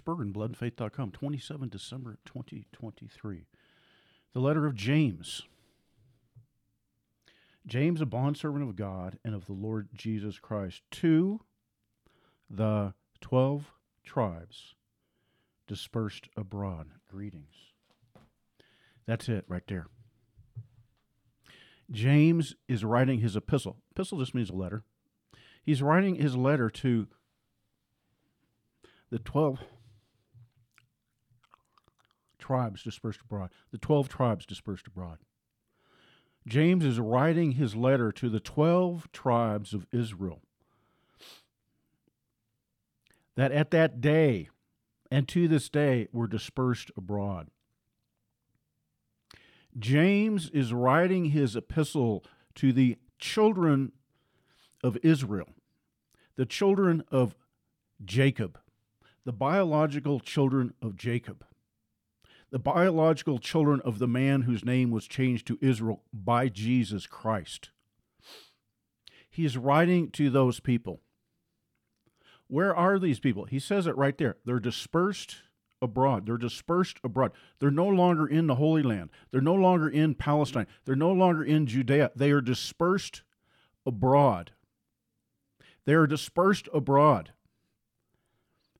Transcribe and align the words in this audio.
Berggren, 0.00 0.32
bloodandfaith.com, 0.32 1.12
27 1.12 1.68
December 1.68 2.18
2023. 2.24 3.46
The 4.32 4.40
letter 4.40 4.66
of 4.66 4.74
James. 4.74 5.42
James, 7.66 8.00
a 8.00 8.06
bondservant 8.06 8.62
of 8.68 8.76
God 8.76 9.18
and 9.24 9.34
of 9.34 9.46
the 9.46 9.52
Lord 9.52 9.88
Jesus 9.94 10.38
Christ, 10.38 10.82
to 10.92 11.40
the 12.50 12.94
12 13.20 13.72
tribes 14.04 14.74
dispersed 15.66 16.28
abroad. 16.36 16.88
Greetings. 17.10 17.72
That's 19.06 19.28
it 19.28 19.44
right 19.48 19.66
there. 19.66 19.86
James 21.90 22.54
is 22.68 22.84
writing 22.84 23.20
his 23.20 23.36
epistle. 23.36 23.76
Epistle 23.92 24.18
just 24.18 24.34
means 24.34 24.50
a 24.50 24.54
letter. 24.54 24.82
He's 25.62 25.82
writing 25.82 26.16
his 26.16 26.36
letter 26.36 26.70
to 26.70 27.06
the 29.10 29.18
12 29.18 29.60
tribes 32.44 32.82
dispersed 32.82 33.20
abroad. 33.22 33.50
The 33.72 33.78
12 33.78 34.08
tribes 34.08 34.44
dispersed 34.44 34.86
abroad. 34.86 35.18
James 36.46 36.84
is 36.84 37.00
writing 37.00 37.52
his 37.52 37.74
letter 37.74 38.12
to 38.12 38.28
the 38.28 38.40
12 38.40 39.10
tribes 39.12 39.72
of 39.72 39.86
Israel 39.92 40.42
that 43.36 43.50
at 43.50 43.70
that 43.70 44.02
day 44.02 44.50
and 45.10 45.26
to 45.28 45.48
this 45.48 45.70
day 45.70 46.08
were 46.12 46.26
dispersed 46.26 46.90
abroad. 46.98 47.48
James 49.78 50.50
is 50.50 50.72
writing 50.72 51.26
his 51.26 51.56
epistle 51.56 52.24
to 52.56 52.72
the 52.72 52.98
children 53.18 53.92
of 54.82 54.98
Israel, 55.02 55.48
the 56.36 56.46
children 56.46 57.02
of 57.10 57.34
Jacob, 58.04 58.58
the 59.24 59.32
biological 59.32 60.20
children 60.20 60.74
of 60.82 60.94
Jacob, 60.94 61.44
the 62.54 62.58
biological 62.60 63.40
children 63.40 63.80
of 63.80 63.98
the 63.98 64.06
man 64.06 64.42
whose 64.42 64.64
name 64.64 64.92
was 64.92 65.08
changed 65.08 65.44
to 65.44 65.58
Israel 65.60 66.04
by 66.12 66.46
Jesus 66.46 67.04
Christ. 67.04 67.70
He 69.28 69.44
is 69.44 69.58
writing 69.58 70.08
to 70.12 70.30
those 70.30 70.60
people. 70.60 71.00
Where 72.46 72.72
are 72.72 73.00
these 73.00 73.18
people? 73.18 73.46
He 73.46 73.58
says 73.58 73.88
it 73.88 73.96
right 73.96 74.16
there. 74.16 74.36
They're 74.44 74.60
dispersed 74.60 75.38
abroad. 75.82 76.26
They're 76.26 76.36
dispersed 76.36 76.98
abroad. 77.02 77.32
They're 77.58 77.72
no 77.72 77.88
longer 77.88 78.24
in 78.24 78.46
the 78.46 78.54
Holy 78.54 78.84
Land. 78.84 79.10
They're 79.32 79.40
no 79.40 79.56
longer 79.56 79.88
in 79.88 80.14
Palestine. 80.14 80.68
They're 80.84 80.94
no 80.94 81.10
longer 81.10 81.42
in 81.42 81.66
Judea. 81.66 82.12
They 82.14 82.30
are 82.30 82.40
dispersed 82.40 83.24
abroad. 83.84 84.52
They 85.86 85.94
are 85.94 86.06
dispersed 86.06 86.68
abroad. 86.72 87.32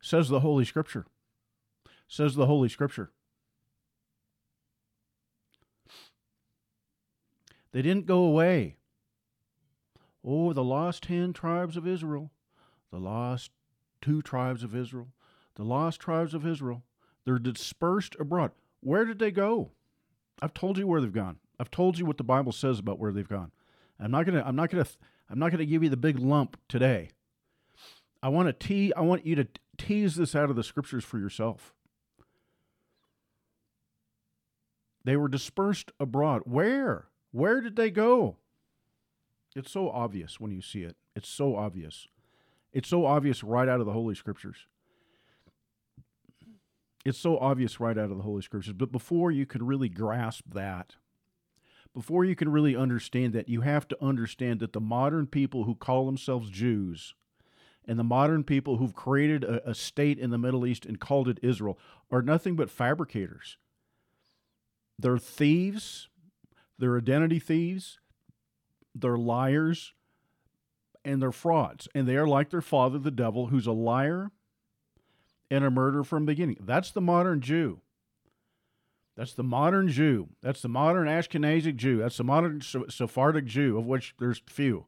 Says 0.01 0.29
the 0.29 0.39
Holy 0.39 0.65
Scripture. 0.65 1.07
Says 2.07 2.37
the 2.37 2.47
Holy 2.47 2.69
Scripture. 2.69 3.11
They 7.75 7.83
didn't 7.83 8.07
go 8.07 8.19
away. 8.19 8.77
Oh, 10.25 10.53
the 10.53 10.63
lost 10.63 11.03
10 11.03 11.33
tribes 11.33 11.77
of 11.77 11.89
Israel, 11.89 12.31
the 12.93 13.01
lost 13.01 13.51
two 14.01 14.23
tribes 14.23 14.63
of 14.63 14.77
Israel, 14.77 15.09
the 15.57 15.65
lost 15.65 15.99
tribes 15.99 16.35
of 16.35 16.47
Israel. 16.47 16.85
They're 17.25 17.41
dispersed 17.41 18.15
abroad. 18.21 18.53
Where 18.79 19.05
did 19.05 19.19
they 19.19 19.33
go? 19.33 19.73
I've 20.41 20.55
told 20.55 20.79
you 20.79 20.87
where 20.87 21.01
they've 21.01 21.13
gone. 21.13 21.39
I've 21.59 21.71
told 21.71 21.99
you 21.99 22.07
what 22.07 22.17
the 22.17 22.23
Bible 22.23 22.53
says 22.53 22.79
about 22.79 23.01
where 23.01 23.11
they've 23.11 23.29
gone. 23.29 23.51
I'm 23.99 24.13
not 24.13 24.25
gonna. 24.25 24.45
I'm 24.47 24.57
not 24.57 24.71
gonna. 24.71 24.87
I'm 25.29 25.39
not 25.41 25.51
gonna 25.51 25.67
give 25.67 25.83
you 25.83 25.89
the 25.89 25.97
big 25.97 26.19
lump 26.19 26.57
today. 26.69 27.11
I 28.23 28.29
want 28.29 28.47
to 28.47 28.53
tee. 28.53 28.93
I 28.97 29.01
want 29.01 29.27
you 29.27 29.35
to 29.37 29.49
tease 29.79 30.15
this 30.15 30.37
out 30.37 30.49
of 30.49 30.57
the 30.57 30.63
scriptures 30.63 31.05
for 31.05 31.19
yourself. 31.19 31.75
They 35.05 35.17
were 35.17 35.29
dispersed 35.29 35.91
abroad. 35.99 36.43
Where? 36.45 37.09
Where 37.35 37.61
did 37.61 37.75
they 37.75 37.91
go? 37.91 38.37
It's 39.57 39.73
so 39.73 39.91
obvious 39.91 40.39
when 40.39 40.53
you 40.53 40.63
see 40.63 40.85
it. 40.85 40.95
It's 41.17 41.29
so 41.29 41.57
obvious. 41.57 42.07
It's 42.73 42.89
so 42.89 43.07
obvious 43.07 43.43
right 43.43 43.69
out 43.69 43.81
of 43.81 43.87
the 43.87 43.93
Holy 43.93 44.15
Scriptures. 44.15 44.69
It's 47.05 47.19
so 47.19 47.37
obvious 47.39 47.81
right 47.81 47.99
out 47.99 48.13
of 48.13 48.19
the 48.19 48.23
Holy 48.23 48.41
Scriptures. 48.41 48.75
But 48.75 48.93
before 48.93 49.33
you 49.33 49.47
can 49.47 49.67
really 49.67 49.89
grasp 49.89 50.45
that, 50.55 50.95
before 51.93 52.25
you 52.25 52.37
can 52.37 52.53
really 52.53 52.77
understand 52.77 53.33
that, 53.33 53.49
you 53.49 53.63
have 53.63 53.89
to 53.89 53.99
understand 54.01 54.61
that 54.61 54.73
the 54.73 54.81
modern 54.81 55.27
people 55.27 55.65
who 55.65 55.75
call 55.75 56.07
themselves 56.07 56.51
Jews 56.51 57.17
and 57.85 57.99
the 57.99 58.05
modern 58.05 58.45
people 58.45 58.77
who've 58.77 58.95
created 58.95 59.43
a, 59.43 59.71
a 59.71 59.75
state 59.75 60.21
in 60.21 60.31
the 60.31 60.39
Middle 60.39 60.65
East 60.65 60.87
and 60.87 61.01
called 61.01 61.29
it 61.29 61.41
Israel 61.43 61.81
are 62.13 62.23
nothing 62.23 62.55
but 62.55 62.71
fabricators. 62.71 63.57
They're 65.01 65.19
thieves, 65.19 66.09
they're 66.79 66.97
identity 66.97 67.39
thieves, 67.39 67.99
they're 68.95 69.17
liars, 69.17 69.93
and 71.05 71.21
they're 71.21 71.33
frauds. 71.33 71.89
And 71.95 72.09
they 72.09 72.17
are 72.17 72.27
like 72.27 72.51
their 72.51 72.61
father, 72.61 72.99
the 72.99 73.11
devil, 73.11 73.49
who's 73.49 73.67
a 73.67 73.73
liar 73.73 74.31
and 75.51 75.65
a 75.65 75.71
murderer 75.71 76.05
from 76.05 76.25
the 76.25 76.33
beginning. 76.33 76.57
That's 76.61 76.91
the 76.91 77.01
modern 77.01 77.41
Jew. 77.41 77.81
That's 79.17 79.35
the 79.35 79.45
modern 79.45 79.89
Jew. 79.89 80.31
That's 80.43 80.63
the 80.63 80.69
modern 80.69 81.07
Ashkenazic 81.07 81.77
Jew. 81.77 81.99
That's 81.99 82.17
the 82.17 82.25
modern 82.25 82.61
Sephardic 82.61 83.45
Jew, 83.45 83.79
of 83.79 83.87
which 83.87 84.15
there's 84.19 84.43
few. 84.47 84.87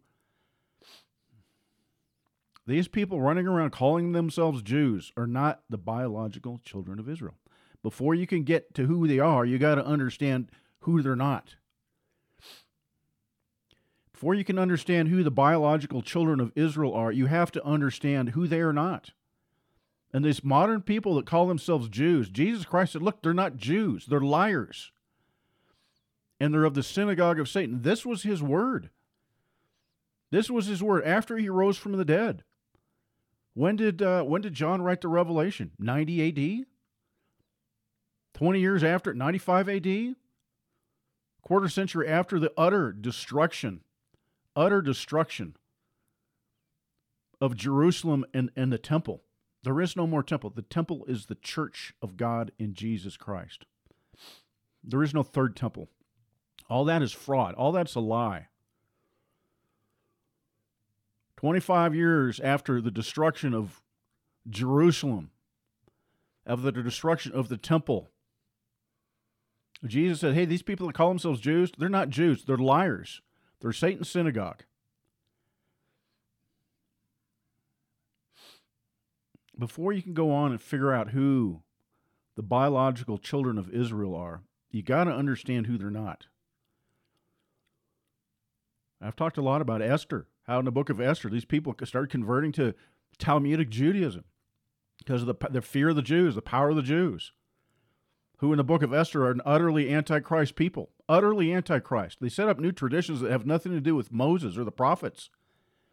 These 2.67 2.89
people 2.89 3.21
running 3.21 3.47
around 3.47 3.71
calling 3.71 4.11
themselves 4.11 4.63
Jews 4.63 5.13
are 5.17 5.29
not 5.29 5.63
the 5.71 5.79
biological 5.79 6.61
children 6.65 6.99
of 6.99 7.09
Israel. 7.09 7.39
Before 7.83 8.17
you 8.17 8.27
can 8.27 8.43
get 8.43 8.75
to 8.75 8.87
who 8.87 9.07
they 9.07 9.21
are, 9.21 9.45
you 9.45 9.59
got 9.59 9.77
to 9.77 9.87
understand 9.87 10.51
who 10.81 11.03
they're 11.03 11.15
not. 11.15 11.55
Before 14.17 14.35
you 14.35 14.45
can 14.45 14.59
understand 14.59 15.09
who 15.09 15.23
the 15.23 15.31
biological 15.31 16.01
children 16.01 16.41
of 16.41 16.51
Israel 16.55 16.95
are, 16.95 17.13
you 17.13 17.27
have 17.27 17.53
to 17.53 17.63
understand 17.63 18.31
who 18.31 18.47
they 18.47 18.61
are 18.61 18.73
not. 18.73 19.11
And 20.11 20.25
these 20.25 20.43
modern 20.43 20.81
people 20.81 21.17
that 21.17 21.27
call 21.27 21.47
themselves 21.47 21.91
Jews, 21.91 22.31
Jesus 22.31 22.65
Christ 22.65 22.95
said, 22.95 23.03
look, 23.03 23.23
they're 23.23 23.35
not 23.35 23.59
Jews, 23.59 24.07
they're 24.07 24.19
liars. 24.23 24.91
And 26.41 26.55
they're 26.55 26.65
of 26.65 26.73
the 26.73 26.83
synagogue 26.83 27.39
of 27.39 27.47
Satan. 27.47 27.83
This 27.83 28.07
was 28.07 28.23
his 28.23 28.43
word. 28.43 28.89
This 30.31 30.49
was 30.49 30.65
his 30.65 30.83
word 30.83 31.05
after 31.05 31.37
he 31.37 31.51
rose 31.51 31.77
from 31.77 31.93
the 31.93 32.05
dead. 32.07 32.43
When 33.53 33.77
did 33.77 34.01
uh, 34.01 34.23
when 34.23 34.41
did 34.41 34.55
John 34.55 34.81
write 34.81 35.03
the 35.03 35.09
Revelation? 35.09 35.73
90 35.79 36.63
AD? 36.63 36.67
20 38.33 38.61
years 38.61 38.83
after 38.83 39.13
95 39.13 39.69
AD? 39.69 40.15
Quarter 41.43 41.69
century 41.69 42.09
after 42.09 42.39
the 42.39 42.55
utter 42.57 42.93
destruction, 42.93 43.83
utter 44.57 44.81
destruction 44.81 45.55
of 47.41 47.55
Jerusalem 47.55 48.25
and, 48.33 48.51
and 48.57 48.73
the 48.73 48.79
temple. 48.79 49.23
There 49.63 49.81
is 49.81 49.97
no 49.97 50.07
more 50.07 50.23
temple. 50.23 50.51
The 50.51 50.63
temple 50.63 51.05
is 51.07 51.27
the 51.27 51.35
church 51.35 51.93
of 52.01 52.17
God 52.17 52.53
in 52.59 52.75
Jesus 52.75 53.17
Christ. 53.17 53.67
There 54.83 55.03
is 55.03 55.13
no 55.13 55.23
third 55.23 55.55
temple. 55.55 55.89
All 56.71 56.85
that 56.87 57.03
is 57.03 57.13
fraud. 57.13 57.55
All 57.55 57.73
that's 57.73 57.95
a 57.95 58.01
lie. 58.01 58.49
25 61.37 61.95
years 61.95 62.41
after 62.41 62.81
the 62.81 62.91
destruction 62.91 63.53
of 63.53 63.83
Jerusalem, 64.49 65.31
of 66.47 66.63
the 66.63 66.73
destruction 66.73 67.33
of 67.33 67.49
the 67.49 67.57
temple, 67.57 68.09
Jesus 69.85 70.21
said, 70.21 70.35
Hey, 70.35 70.47
these 70.47 70.63
people 70.63 70.87
that 70.87 70.95
call 70.95 71.09
themselves 71.09 71.41
Jews, 71.41 71.71
they're 71.77 71.89
not 71.89 72.09
Jews. 72.09 72.45
They're 72.45 72.57
liars. 72.57 73.21
They're 73.67 73.73
Satan's 73.73 74.09
synagogue. 74.09 74.63
before 79.59 79.93
you 79.93 80.03
can 80.03 80.15
go 80.15 80.31
on 80.31 80.53
and 80.53 80.61
figure 80.61 80.93
out 80.93 81.11
who 81.11 81.63
the 82.37 82.45
biological 82.45 83.19
children 83.19 83.59
of 83.59 83.75
Israel 83.75 84.15
are, 84.15 84.43
you 84.71 84.85
got 84.85 85.05
to 85.05 85.11
understand 85.11 85.67
who 85.67 85.77
they're 85.77 85.91
not. 85.91 86.27
I've 89.01 89.17
talked 89.17 89.37
a 89.37 89.43
lot 89.43 89.61
about 89.61 89.83
Esther, 89.83 90.29
how 90.47 90.61
in 90.61 90.65
the 90.65 90.71
book 90.71 90.89
of 90.89 91.01
Esther, 91.01 91.29
these 91.29 91.45
people 91.45 91.75
started 91.85 92.11
converting 92.11 92.53
to 92.53 92.73
Talmudic 93.19 93.69
Judaism 93.71 94.23
because 94.99 95.23
of 95.23 95.27
the, 95.27 95.49
the 95.51 95.61
fear 95.61 95.89
of 95.89 95.97
the 95.97 96.03
Jews, 96.03 96.37
the 96.37 96.41
power 96.41 96.71
of 96.71 96.77
the 96.77 96.83
Jews, 96.83 97.33
who 98.39 98.53
in 98.53 98.59
the 98.59 98.65
book 98.65 98.83
of 98.83 98.93
Esther 98.93 99.25
are 99.25 99.31
an 99.31 99.41
utterly 99.45 99.93
antichrist 99.93 100.57
people, 100.57 100.91
utterly 101.09 101.53
antichrist. 101.53 102.19
They 102.21 102.29
set 102.29 102.49
up 102.49 102.59
new 102.59 102.73
traditions 102.73 103.21
that 103.21 103.31
have 103.31 103.47
nothing 103.47 103.73
to 103.73 103.81
do 103.81 103.95
with 103.95 104.13
Moses 104.13 104.59
or 104.59 104.65
the 104.65 104.73
prophets 104.73 105.31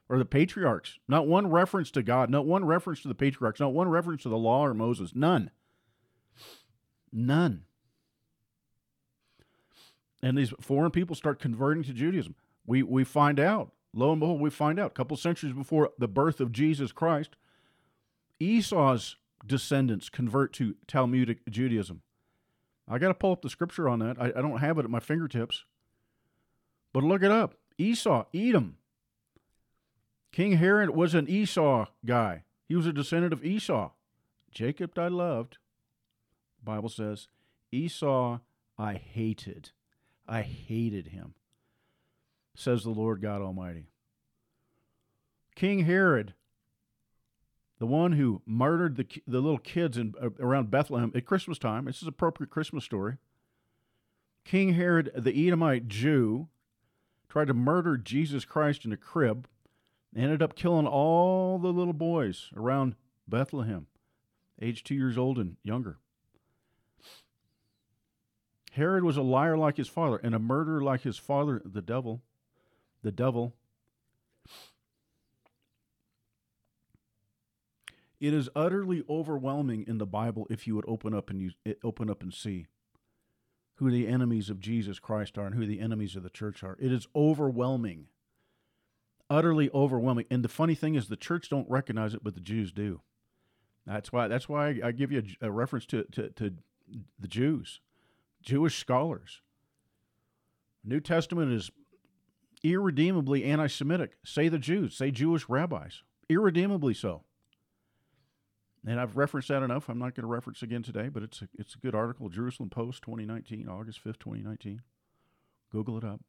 or 0.10 0.18
the 0.18 0.26
patriarchs. 0.26 1.00
Not 1.08 1.28
one 1.28 1.50
reference 1.50 1.90
to 1.92 2.04
God, 2.04 2.30
not 2.30 2.46
one 2.46 2.66
reference 2.66 3.02
to 3.02 3.08
the 3.08 3.16
patriarchs, 3.16 3.60
not 3.60 3.74
one 3.74 3.88
reference 3.88 4.24
to 4.24 4.30
the 4.30 4.38
law 4.38 4.66
or 4.66 4.74
Moses. 4.74 5.14
None. 5.16 5.52
None. 7.12 7.64
And 10.22 10.38
these 10.38 10.54
foreign 10.60 10.92
people 10.92 11.16
start 11.16 11.40
converting 11.40 11.84
to 11.84 11.94
Judaism. 11.94 12.36
We, 12.66 12.84
we 12.84 13.04
find 13.04 13.40
out, 13.40 13.72
lo 13.94 14.12
and 14.12 14.20
behold, 14.20 14.42
we 14.42 14.50
find 14.50 14.80
out, 14.80 14.88
a 14.92 14.94
couple 14.94 15.16
centuries 15.18 15.54
before 15.54 15.92
the 15.98 16.08
birth 16.08 16.40
of 16.40 16.52
Jesus 16.52 16.92
Christ, 16.92 17.36
Esau's 18.40 19.18
descendants 19.46 20.10
convert 20.10 20.54
to 20.54 20.76
Talmudic 20.88 21.40
Judaism? 21.50 22.02
I 22.88 22.98
got 22.98 23.10
to 23.10 23.14
pull 23.14 23.32
up 23.32 23.42
the 23.42 23.50
scripture 23.50 23.88
on 23.88 24.00
that. 24.00 24.18
I, 24.20 24.28
I 24.28 24.42
don't 24.42 24.60
have 24.60 24.78
it 24.78 24.86
at 24.86 24.92
my 24.92 25.00
fingertips. 25.00 25.66
But 26.92 27.04
look 27.04 27.24
it 27.24 27.32
up. 27.32 27.56
Esau, 27.78 28.26
Edom. 28.34 28.78
King 30.32 30.54
Herod 30.54 30.92
was 30.92 31.14
an 31.14 31.30
Esau 31.30 31.86
guy. 32.06 32.44
He 32.68 32.76
was 32.76 32.86
a 32.86 32.94
descendant 32.94 33.34
of 33.34 33.44
Esau. 33.46 33.92
Jacob 34.52 34.98
I 34.98 35.08
loved. 35.08 35.58
The 36.60 36.66
Bible 36.66 36.90
says, 36.90 37.28
Esau 37.72 38.40
I 38.78 38.94
hated. 38.94 39.72
I 40.28 40.42
hated 40.42 41.08
him, 41.08 41.34
says 42.56 42.84
the 42.84 42.92
Lord 42.92 43.22
God 43.22 43.42
Almighty. 43.42 43.88
King 45.56 45.80
Herod, 45.80 46.34
the 47.80 47.86
one 47.86 48.14
who 48.14 48.42
murdered 48.46 48.96
the, 48.96 49.06
the 49.28 49.40
little 49.40 49.58
kids 49.58 49.98
in, 49.98 50.14
uh, 50.22 50.30
around 50.40 50.72
Bethlehem 50.72 51.12
at 51.16 51.26
Christmas 51.26 51.58
time, 51.58 51.86
this 51.86 52.02
is 52.02 52.08
appropriate 52.08 52.50
Christmas 52.50 52.84
story. 52.84 53.18
King 54.46 54.74
Herod, 54.74 55.12
the 55.16 55.48
Edomite 55.48 55.88
Jew, 55.88 56.48
tried 57.30 57.48
to 57.48 57.54
murder 57.54 57.98
Jesus 57.98 58.46
Christ 58.46 58.86
in 58.86 58.92
a 58.92 58.98
crib, 58.98 59.48
ended 60.16 60.42
up 60.42 60.56
killing 60.56 60.86
all 60.86 61.58
the 61.58 61.74
little 61.74 61.94
boys 61.94 62.50
around 62.56 62.96
Bethlehem, 63.28 63.88
age 64.62 64.84
two 64.84 64.96
years 64.96 65.18
old 65.18 65.40
and 65.40 65.58
younger. 65.64 65.98
Herod 68.74 69.04
was 69.04 69.18
a 69.18 69.22
liar 69.22 69.58
like 69.58 69.78
his 69.78 69.88
father 69.88 70.18
and 70.18 70.34
a 70.34 70.40
murderer 70.40 70.82
like 70.82 71.02
his 71.02 71.18
father, 71.18 71.62
the 71.64 71.82
devil. 71.82 72.22
The 73.04 73.12
devil. 73.12 73.56
It 78.24 78.34
is 78.34 78.48
utterly 78.56 79.04
overwhelming 79.10 79.84
in 79.86 79.98
the 79.98 80.06
Bible 80.06 80.48
if 80.50 80.66
you 80.66 80.76
would 80.76 80.86
open 80.88 81.14
up 81.14 81.30
and 81.30 81.42
you 81.42 81.52
eh, 81.66 81.74
open 81.84 82.10
up 82.10 82.24
and 82.24 82.34
see 82.34 82.68
who 83.76 83.92
the 83.92 84.08
enemies 84.08 84.50
of 84.50 84.62
Jesus 84.62 84.98
Christ 84.98 85.38
are 85.38 85.46
and 85.46 85.56
who 85.56 85.66
the 85.66 85.82
enemies 85.82 86.16
of 86.16 86.24
the 86.24 86.30
church 86.30 86.64
are. 86.64 86.78
It 86.80 86.94
is 86.94 87.06
overwhelming. 87.14 88.06
Utterly 89.30 89.70
overwhelming. 89.74 90.24
And 90.32 90.42
the 90.42 90.48
funny 90.48 90.74
thing 90.74 90.96
is 90.96 91.10
the 91.10 91.18
church 91.18 91.50
don't 91.50 91.70
recognize 91.70 92.14
it, 92.14 92.24
but 92.24 92.34
the 92.34 92.40
Jews 92.40 92.72
do. 92.72 93.02
That's 93.86 94.14
why 94.14 94.30
that's 94.30 94.48
why 94.48 94.80
I, 94.82 94.94
give 94.94 95.12
you 95.12 95.22
a, 95.42 95.48
a 95.48 95.52
reference 95.52 95.86
to, 95.88 96.06
to, 96.14 96.30
to 96.30 96.54
the 97.20 97.28
Jews. 97.28 97.82
Jewish 98.42 98.80
scholars. 98.80 99.42
New 100.82 101.02
Testament 101.02 101.52
is 101.52 101.72
irredeemably 102.64 103.44
anti 103.44 103.68
Semitic. 103.68 104.14
Say 104.24 104.48
the 104.48 104.60
Jews, 104.60 104.96
say 104.96 105.12
Jewish 105.12 105.50
rabbis. 105.50 106.04
Irredeemably 106.30 106.94
so. 106.94 107.24
And 108.86 109.00
I've 109.00 109.16
referenced 109.16 109.48
that 109.48 109.64
enough. 109.64 109.88
I'm 109.88 110.00
not 110.00 110.14
going 110.14 110.24
to 110.24 110.28
reference 110.28 110.62
again 110.62 110.84
today, 110.84 111.08
but 111.08 111.24
it's 111.24 111.42
a, 111.42 111.48
it's 111.58 111.76
a 111.76 111.78
good 111.78 111.96
article. 111.96 112.28
Jerusalem 112.28 112.70
Post 112.70 113.02
2019, 113.04 113.70
August 113.70 114.04
5th, 114.04 114.20
2019. 114.20 114.82
Google 115.72 115.98
it 115.98 116.04
up. 116.04 116.20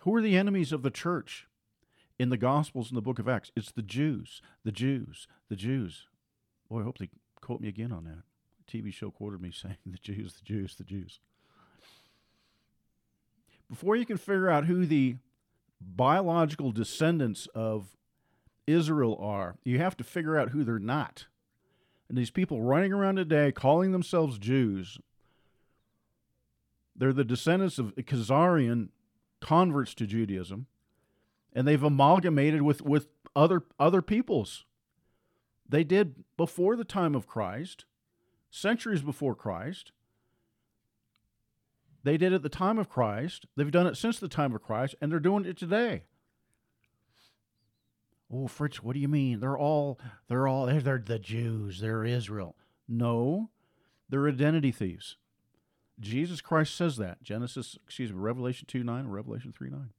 Who 0.00 0.14
are 0.14 0.22
the 0.22 0.36
enemies 0.36 0.72
of 0.72 0.82
the 0.82 0.90
church 0.90 1.48
in 2.18 2.30
the 2.30 2.36
Gospels 2.36 2.88
and 2.88 2.96
the 2.96 3.02
book 3.02 3.18
of 3.18 3.28
Acts? 3.28 3.50
It's 3.56 3.72
the 3.72 3.82
Jews, 3.82 4.40
the 4.64 4.70
Jews, 4.70 5.26
the 5.48 5.56
Jews. 5.56 6.06
Boy, 6.70 6.80
I 6.80 6.84
hope 6.84 6.98
they 6.98 7.10
quote 7.40 7.60
me 7.60 7.68
again 7.68 7.90
on 7.90 8.04
that. 8.04 8.22
TV 8.72 8.92
show 8.92 9.10
quoted 9.10 9.40
me 9.40 9.50
saying, 9.54 9.76
the 9.84 9.98
Jews, 9.98 10.34
the 10.34 10.44
Jews, 10.44 10.76
the 10.76 10.84
Jews. 10.84 11.18
Before 13.68 13.96
you 13.96 14.06
can 14.06 14.16
figure 14.16 14.48
out 14.48 14.66
who 14.66 14.86
the 14.86 15.16
biological 15.80 16.72
descendants 16.72 17.48
of 17.54 17.97
Israel 18.68 19.16
are, 19.20 19.56
you 19.64 19.78
have 19.78 19.96
to 19.96 20.04
figure 20.04 20.38
out 20.38 20.50
who 20.50 20.64
they're 20.64 20.78
not. 20.78 21.26
And 22.08 22.16
these 22.16 22.30
people 22.30 22.62
running 22.62 22.92
around 22.92 23.16
today 23.16 23.52
calling 23.52 23.92
themselves 23.92 24.38
Jews, 24.38 24.98
they're 26.96 27.12
the 27.12 27.24
descendants 27.24 27.78
of 27.78 27.94
Khazarian 27.96 28.88
converts 29.40 29.94
to 29.94 30.06
Judaism, 30.06 30.66
and 31.52 31.66
they've 31.66 31.82
amalgamated 31.82 32.62
with, 32.62 32.82
with 32.82 33.08
other, 33.36 33.62
other 33.78 34.02
peoples. 34.02 34.64
They 35.68 35.84
did 35.84 36.24
before 36.36 36.76
the 36.76 36.84
time 36.84 37.14
of 37.14 37.26
Christ 37.26 37.84
centuries 38.50 39.02
before 39.02 39.34
Christ. 39.34 39.92
They 42.04 42.16
did 42.16 42.32
at 42.32 42.42
the 42.42 42.48
time 42.48 42.78
of 42.78 42.88
Christ. 42.88 43.46
They've 43.56 43.70
done 43.70 43.86
it 43.86 43.96
since 43.96 44.18
the 44.18 44.28
time 44.28 44.54
of 44.54 44.62
Christ, 44.62 44.94
and 45.00 45.10
they're 45.10 45.20
doing 45.20 45.44
it 45.44 45.58
today. 45.58 46.04
Oh, 48.32 48.46
Fritz, 48.46 48.82
what 48.82 48.94
do 48.94 49.00
you 49.00 49.08
mean? 49.08 49.40
They're 49.40 49.56
all 49.56 49.98
they're 50.28 50.46
all 50.46 50.66
they're 50.66 51.02
the 51.04 51.18
Jews. 51.18 51.80
They're 51.80 52.04
Israel. 52.04 52.56
No, 52.86 53.50
they're 54.08 54.28
identity 54.28 54.72
thieves. 54.72 55.16
Jesus 56.00 56.40
Christ 56.40 56.74
says 56.74 56.96
that. 56.98 57.22
Genesis, 57.22 57.76
excuse 57.84 58.12
me, 58.12 58.18
Revelation 58.18 58.66
2 58.68 58.84
9 58.84 59.06
or 59.06 59.08
Revelation 59.08 59.52
3 59.56 59.70
9. 59.70 59.90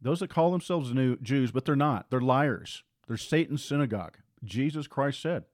Those 0.00 0.20
that 0.20 0.30
call 0.30 0.50
themselves 0.50 0.94
new 0.94 1.16
Jews, 1.18 1.50
but 1.50 1.64
they're 1.64 1.76
not. 1.76 2.10
They're 2.10 2.20
liars. 2.20 2.82
They're 3.06 3.18
Satan's 3.18 3.62
synagogue. 3.62 4.16
Jesus 4.42 4.86
Christ 4.86 5.20
said. 5.20 5.44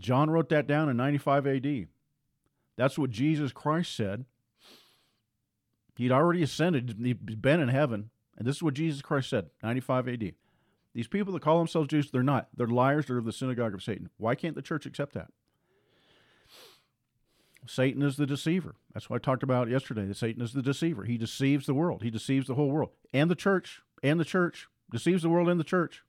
John 0.00 0.30
wrote 0.30 0.48
that 0.50 0.66
down 0.66 0.88
in 0.88 0.96
95 0.96 1.46
AD. 1.46 1.86
That's 2.76 2.98
what 2.98 3.10
Jesus 3.10 3.52
Christ 3.52 3.96
said. 3.96 4.26
He'd 5.96 6.12
already 6.12 6.42
ascended, 6.42 6.96
he'd 7.02 7.40
been 7.40 7.60
in 7.60 7.68
heaven. 7.68 8.10
And 8.36 8.46
this 8.46 8.56
is 8.56 8.62
what 8.62 8.74
Jesus 8.74 9.02
Christ 9.02 9.30
said, 9.30 9.50
95 9.62 10.08
AD. 10.08 10.32
These 10.94 11.08
people 11.08 11.32
that 11.34 11.42
call 11.42 11.58
themselves 11.58 11.88
Jews, 11.88 12.10
they're 12.10 12.22
not. 12.22 12.48
They're 12.56 12.66
liars. 12.66 13.06
They're 13.06 13.18
of 13.18 13.24
the 13.24 13.32
synagogue 13.32 13.74
of 13.74 13.82
Satan. 13.82 14.08
Why 14.16 14.34
can't 14.34 14.54
the 14.54 14.62
church 14.62 14.86
accept 14.86 15.14
that? 15.14 15.28
Satan 17.66 18.02
is 18.02 18.16
the 18.16 18.26
deceiver. 18.26 18.76
That's 18.94 19.10
what 19.10 19.16
I 19.16 19.24
talked 19.24 19.42
about 19.42 19.68
yesterday. 19.68 20.06
That 20.06 20.16
Satan 20.16 20.42
is 20.42 20.52
the 20.52 20.62
deceiver. 20.62 21.04
He 21.04 21.18
deceives 21.18 21.66
the 21.66 21.74
world. 21.74 22.02
He 22.02 22.10
deceives 22.10 22.46
the 22.46 22.54
whole 22.54 22.70
world 22.70 22.90
and 23.12 23.30
the 23.30 23.34
church 23.34 23.82
and 24.02 24.20
the 24.20 24.24
church 24.24 24.68
deceives 24.90 25.22
the 25.22 25.28
world 25.28 25.48
and 25.48 25.58
the 25.58 25.64
church. 25.64 26.02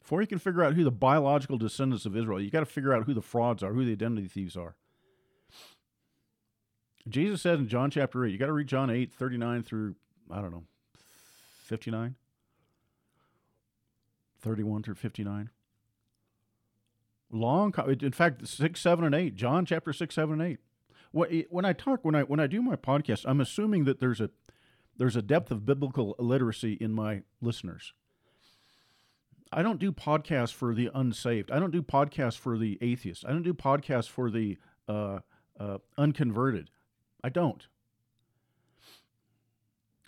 Before 0.00 0.20
you 0.20 0.26
can 0.26 0.38
figure 0.38 0.62
out 0.64 0.74
who 0.74 0.84
the 0.84 0.90
biological 0.90 1.56
descendants 1.56 2.04
of 2.04 2.16
Israel, 2.16 2.40
you 2.40 2.50
got 2.50 2.60
to 2.60 2.66
figure 2.66 2.92
out 2.92 3.04
who 3.04 3.14
the 3.14 3.22
frauds 3.22 3.62
are, 3.62 3.72
who 3.72 3.84
the 3.84 3.92
identity 3.92 4.28
thieves 4.28 4.56
are. 4.56 4.74
Jesus 7.08 7.42
said 7.42 7.58
in 7.58 7.68
John 7.68 7.90
chapter 7.90 8.24
8, 8.24 8.30
you 8.30 8.38
got 8.38 8.46
to 8.46 8.52
read 8.52 8.66
John 8.66 8.90
8, 8.90 9.12
39 9.12 9.62
through, 9.62 9.94
I 10.30 10.40
don't 10.40 10.50
know, 10.50 10.64
59? 11.64 12.14
31 14.40 14.82
through 14.82 14.94
59. 14.94 15.50
Long, 17.32 17.74
in 18.00 18.12
fact, 18.12 18.46
6, 18.46 18.80
7, 18.80 19.04
and 19.04 19.14
8. 19.14 19.34
John 19.34 19.64
chapter 19.64 19.92
6, 19.92 20.14
7, 20.14 20.40
and 20.40 20.58
8. 21.12 21.46
When 21.50 21.64
I 21.64 21.72
talk, 21.72 22.04
when 22.04 22.14
I 22.14 22.22
when 22.22 22.38
I 22.38 22.46
do 22.46 22.62
my 22.62 22.76
podcast, 22.76 23.24
I'm 23.26 23.40
assuming 23.40 23.84
that 23.84 23.98
there's 23.98 24.20
a 24.20 24.30
there's 24.96 25.16
a 25.16 25.22
depth 25.22 25.50
of 25.50 25.66
biblical 25.66 26.14
literacy 26.20 26.74
in 26.74 26.92
my 26.92 27.22
listeners. 27.40 27.94
I 29.52 29.62
don't 29.62 29.80
do 29.80 29.90
podcasts 29.90 30.52
for 30.52 30.72
the 30.72 30.90
unsaved. 30.94 31.50
I 31.50 31.58
don't 31.58 31.72
do 31.72 31.82
podcasts 31.82 32.36
for 32.36 32.56
the 32.56 32.78
atheists. 32.80 33.24
I 33.24 33.30
don't 33.30 33.42
do 33.42 33.54
podcasts 33.54 34.08
for 34.08 34.30
the 34.30 34.58
uh, 34.88 35.20
uh, 35.58 35.78
unconverted. 35.98 36.70
I 37.22 37.28
don't. 37.28 37.66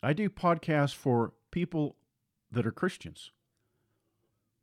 I 0.02 0.12
do 0.12 0.28
podcasts 0.28 0.95
for 0.95 1.33
people 1.50 1.97
that 2.50 2.66
are 2.66 2.73
Christians. 2.73 3.31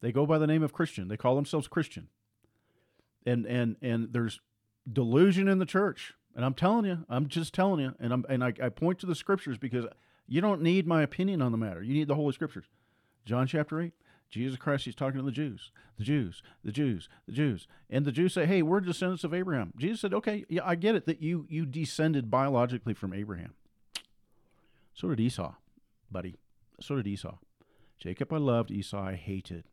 They 0.01 0.11
go 0.11 0.25
by 0.25 0.37
the 0.37 0.47
name 0.47 0.63
of 0.63 0.73
Christian. 0.73 1.07
They 1.07 1.17
call 1.17 1.35
themselves 1.35 1.67
Christian. 1.67 2.07
And 3.25 3.45
and 3.45 3.75
and 3.81 4.13
there's 4.13 4.39
delusion 4.91 5.47
in 5.47 5.59
the 5.59 5.65
church. 5.65 6.13
And 6.35 6.45
I'm 6.45 6.53
telling 6.53 6.85
you, 6.85 7.05
I'm 7.09 7.27
just 7.27 7.53
telling 7.53 7.81
you, 7.81 7.95
and 7.99 8.13
I'm 8.13 8.25
and 8.29 8.43
I, 8.43 8.53
I 8.61 8.69
point 8.69 8.99
to 8.99 9.05
the 9.05 9.15
scriptures 9.15 9.57
because 9.57 9.85
you 10.27 10.41
don't 10.41 10.61
need 10.61 10.87
my 10.87 11.01
opinion 11.01 11.41
on 11.41 11.51
the 11.51 11.57
matter. 11.57 11.81
You 11.81 11.93
need 11.93 12.07
the 12.07 12.15
Holy 12.15 12.33
Scriptures. 12.33 12.65
John 13.25 13.47
chapter 13.47 13.81
eight. 13.81 13.93
Jesus 14.29 14.57
Christ, 14.57 14.85
he's 14.85 14.95
talking 14.95 15.19
to 15.19 15.25
the 15.25 15.31
Jews, 15.31 15.71
the 15.97 16.03
Jews, 16.03 16.43
the 16.63 16.71
Jews, 16.71 17.09
the 17.25 17.33
Jews. 17.33 17.67
And 17.89 18.05
the 18.05 18.11
Jews 18.11 18.33
say, 18.33 18.45
hey, 18.45 18.61
we're 18.61 18.79
descendants 18.79 19.23
of 19.23 19.33
Abraham. 19.33 19.73
Jesus 19.77 20.01
said, 20.01 20.13
okay, 20.13 20.45
yeah, 20.49 20.61
I 20.63 20.75
get 20.75 20.95
it 20.95 21.05
that 21.07 21.21
you, 21.21 21.45
you 21.49 21.65
descended 21.65 22.29
biologically 22.29 22.93
from 22.93 23.13
Abraham. 23.13 23.53
So 24.93 25.09
did 25.09 25.19
Esau, 25.19 25.55
buddy. 26.11 26.35
So 26.79 26.95
did 26.95 27.07
Esau. 27.07 27.37
Jacob 27.97 28.31
I 28.31 28.37
loved, 28.37 28.71
Esau 28.71 29.01
I 29.01 29.15
hated. 29.15 29.65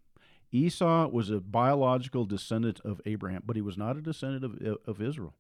Esau 0.53 1.09
was 1.09 1.31
a 1.31 1.41
biological 1.41 2.25
descendant 2.25 2.81
of 2.85 3.01
Abraham, 3.05 3.43
but 3.45 3.57
he 3.57 3.63
was 3.63 3.77
not 3.77 3.97
a 3.97 4.01
descendant 4.01 4.45
of, 4.45 4.79
of 4.87 5.03
Israel. 5.03 5.35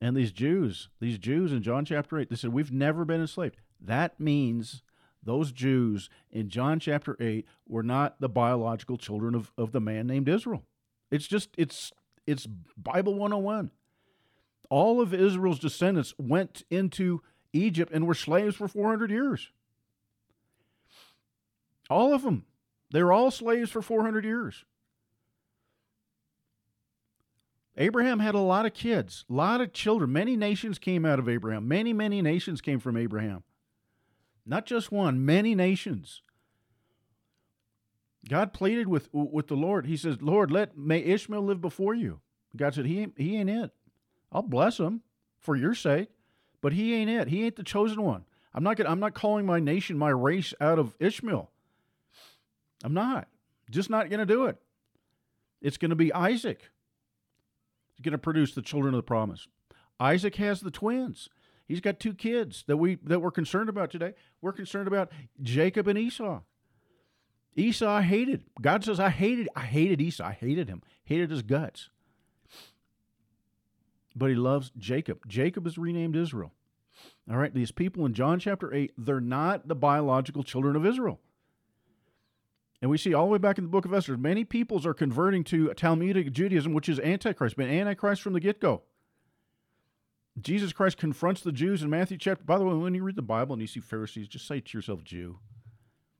And 0.00 0.16
these 0.16 0.32
Jews, 0.32 0.88
these 1.00 1.18
Jews 1.18 1.52
in 1.52 1.62
John 1.62 1.84
chapter 1.84 2.18
8, 2.18 2.28
they 2.28 2.36
said, 2.36 2.52
We've 2.52 2.72
never 2.72 3.04
been 3.04 3.20
enslaved. 3.20 3.56
That 3.80 4.18
means 4.18 4.82
those 5.22 5.52
Jews 5.52 6.10
in 6.30 6.48
John 6.48 6.80
chapter 6.80 7.16
8 7.20 7.46
were 7.66 7.82
not 7.82 8.20
the 8.20 8.28
biological 8.28 8.96
children 8.96 9.34
of, 9.34 9.52
of 9.56 9.72
the 9.72 9.80
man 9.80 10.06
named 10.06 10.28
Israel. 10.28 10.64
It's 11.10 11.26
just, 11.26 11.50
it's, 11.56 11.92
it's 12.26 12.46
Bible 12.76 13.14
101. 13.14 13.70
All 14.70 15.00
of 15.00 15.12
Israel's 15.12 15.58
descendants 15.58 16.14
went 16.18 16.64
into 16.70 17.22
Egypt 17.52 17.92
and 17.92 18.06
were 18.06 18.14
slaves 18.14 18.56
for 18.56 18.66
400 18.66 19.10
years. 19.10 19.50
All 21.90 22.14
of 22.14 22.22
them. 22.22 22.46
They 22.90 23.02
were 23.02 23.12
all 23.12 23.30
slaves 23.30 23.70
for 23.70 23.82
400 23.82 24.24
years. 24.24 24.64
Abraham 27.76 28.18
had 28.18 28.34
a 28.34 28.40
lot 28.40 28.66
of 28.66 28.74
kids, 28.74 29.24
a 29.30 29.32
lot 29.32 29.60
of 29.60 29.72
children. 29.72 30.12
Many 30.12 30.36
nations 30.36 30.78
came 30.78 31.06
out 31.06 31.18
of 31.18 31.28
Abraham. 31.28 31.66
Many, 31.66 31.92
many 31.92 32.20
nations 32.20 32.60
came 32.60 32.80
from 32.80 32.96
Abraham. 32.96 33.44
Not 34.44 34.66
just 34.66 34.90
one, 34.90 35.24
many 35.24 35.54
nations. 35.54 36.22
God 38.28 38.52
pleaded 38.52 38.88
with 38.88 39.08
with 39.12 39.48
the 39.48 39.56
Lord. 39.56 39.86
He 39.86 39.96
says, 39.96 40.20
"Lord, 40.20 40.50
let 40.50 40.76
may 40.76 41.00
Ishmael 41.00 41.42
live 41.42 41.60
before 41.60 41.94
you." 41.94 42.20
God 42.56 42.74
said, 42.74 42.86
"He 42.86 43.00
ain't, 43.00 43.14
he 43.16 43.36
ain't 43.36 43.50
it. 43.50 43.72
I'll 44.30 44.42
bless 44.42 44.78
him 44.78 45.02
for 45.38 45.56
your 45.56 45.74
sake, 45.74 46.08
but 46.60 46.72
he 46.72 46.94
ain't 46.94 47.10
it. 47.10 47.28
He 47.28 47.44
ain't 47.44 47.56
the 47.56 47.64
chosen 47.64 48.02
one. 48.02 48.24
I'm 48.54 48.62
not 48.62 48.76
gonna, 48.76 48.90
I'm 48.90 49.00
not 49.00 49.14
calling 49.14 49.46
my 49.46 49.60
nation, 49.60 49.98
my 49.98 50.10
race 50.10 50.54
out 50.60 50.78
of 50.78 50.96
Ishmael. 51.00 51.50
I'm 52.84 52.94
not. 52.94 53.28
Just 53.70 53.90
not 53.90 54.10
going 54.10 54.20
to 54.20 54.26
do 54.26 54.46
it. 54.46 54.56
It's 55.60 55.76
going 55.76 55.90
to 55.90 55.96
be 55.96 56.12
Isaac. 56.12 56.70
Going 58.02 58.12
to 58.12 58.18
produce 58.18 58.52
the 58.52 58.62
children 58.62 58.94
of 58.94 58.98
the 58.98 59.04
promise. 59.04 59.46
Isaac 60.00 60.34
has 60.36 60.60
the 60.60 60.72
twins. 60.72 61.28
He's 61.72 61.80
got 61.80 61.98
two 61.98 62.12
kids 62.12 62.64
that 62.66 62.76
we 62.76 62.96
that 62.96 63.20
we're 63.20 63.30
concerned 63.30 63.70
about 63.70 63.90
today. 63.90 64.12
We're 64.42 64.52
concerned 64.52 64.88
about 64.88 65.10
Jacob 65.40 65.88
and 65.88 65.98
Esau. 65.98 66.42
Esau 67.56 68.00
hated. 68.02 68.44
God 68.60 68.84
says, 68.84 69.00
I 69.00 69.08
hated, 69.08 69.48
I 69.56 69.62
hated 69.62 69.98
Esau. 69.98 70.22
I 70.22 70.32
hated 70.32 70.68
him. 70.68 70.82
Hated 71.04 71.30
his 71.30 71.40
guts. 71.40 71.88
But 74.14 74.28
he 74.28 74.34
loves 74.36 74.70
Jacob. 74.76 75.26
Jacob 75.26 75.66
is 75.66 75.78
renamed 75.78 76.14
Israel. 76.14 76.52
All 77.30 77.38
right, 77.38 77.54
these 77.54 77.72
people 77.72 78.04
in 78.04 78.12
John 78.12 78.38
chapter 78.38 78.74
8, 78.74 78.92
they're 78.98 79.18
not 79.18 79.66
the 79.66 79.74
biological 79.74 80.42
children 80.42 80.76
of 80.76 80.84
Israel. 80.84 81.20
And 82.82 82.90
we 82.90 82.98
see 82.98 83.14
all 83.14 83.24
the 83.24 83.32
way 83.32 83.38
back 83.38 83.56
in 83.56 83.64
the 83.64 83.70
book 83.70 83.86
of 83.86 83.94
Esther, 83.94 84.18
many 84.18 84.44
peoples 84.44 84.84
are 84.84 84.92
converting 84.92 85.42
to 85.44 85.72
Talmudic 85.72 86.32
Judaism, 86.32 86.74
which 86.74 86.90
is 86.90 87.00
Antichrist, 87.00 87.56
been 87.56 87.70
Antichrist 87.70 88.20
from 88.20 88.34
the 88.34 88.40
get 88.40 88.60
go. 88.60 88.82
Jesus 90.40 90.72
Christ 90.72 90.96
confronts 90.96 91.42
the 91.42 91.52
Jews 91.52 91.82
in 91.82 91.90
Matthew 91.90 92.16
chapter. 92.16 92.44
By 92.44 92.58
the 92.58 92.64
way, 92.64 92.74
when 92.74 92.94
you 92.94 93.02
read 93.02 93.16
the 93.16 93.22
Bible 93.22 93.52
and 93.52 93.60
you 93.60 93.68
see 93.68 93.80
Pharisees, 93.80 94.28
just 94.28 94.46
say 94.46 94.60
to 94.60 94.78
yourself, 94.78 95.04
Jew. 95.04 95.38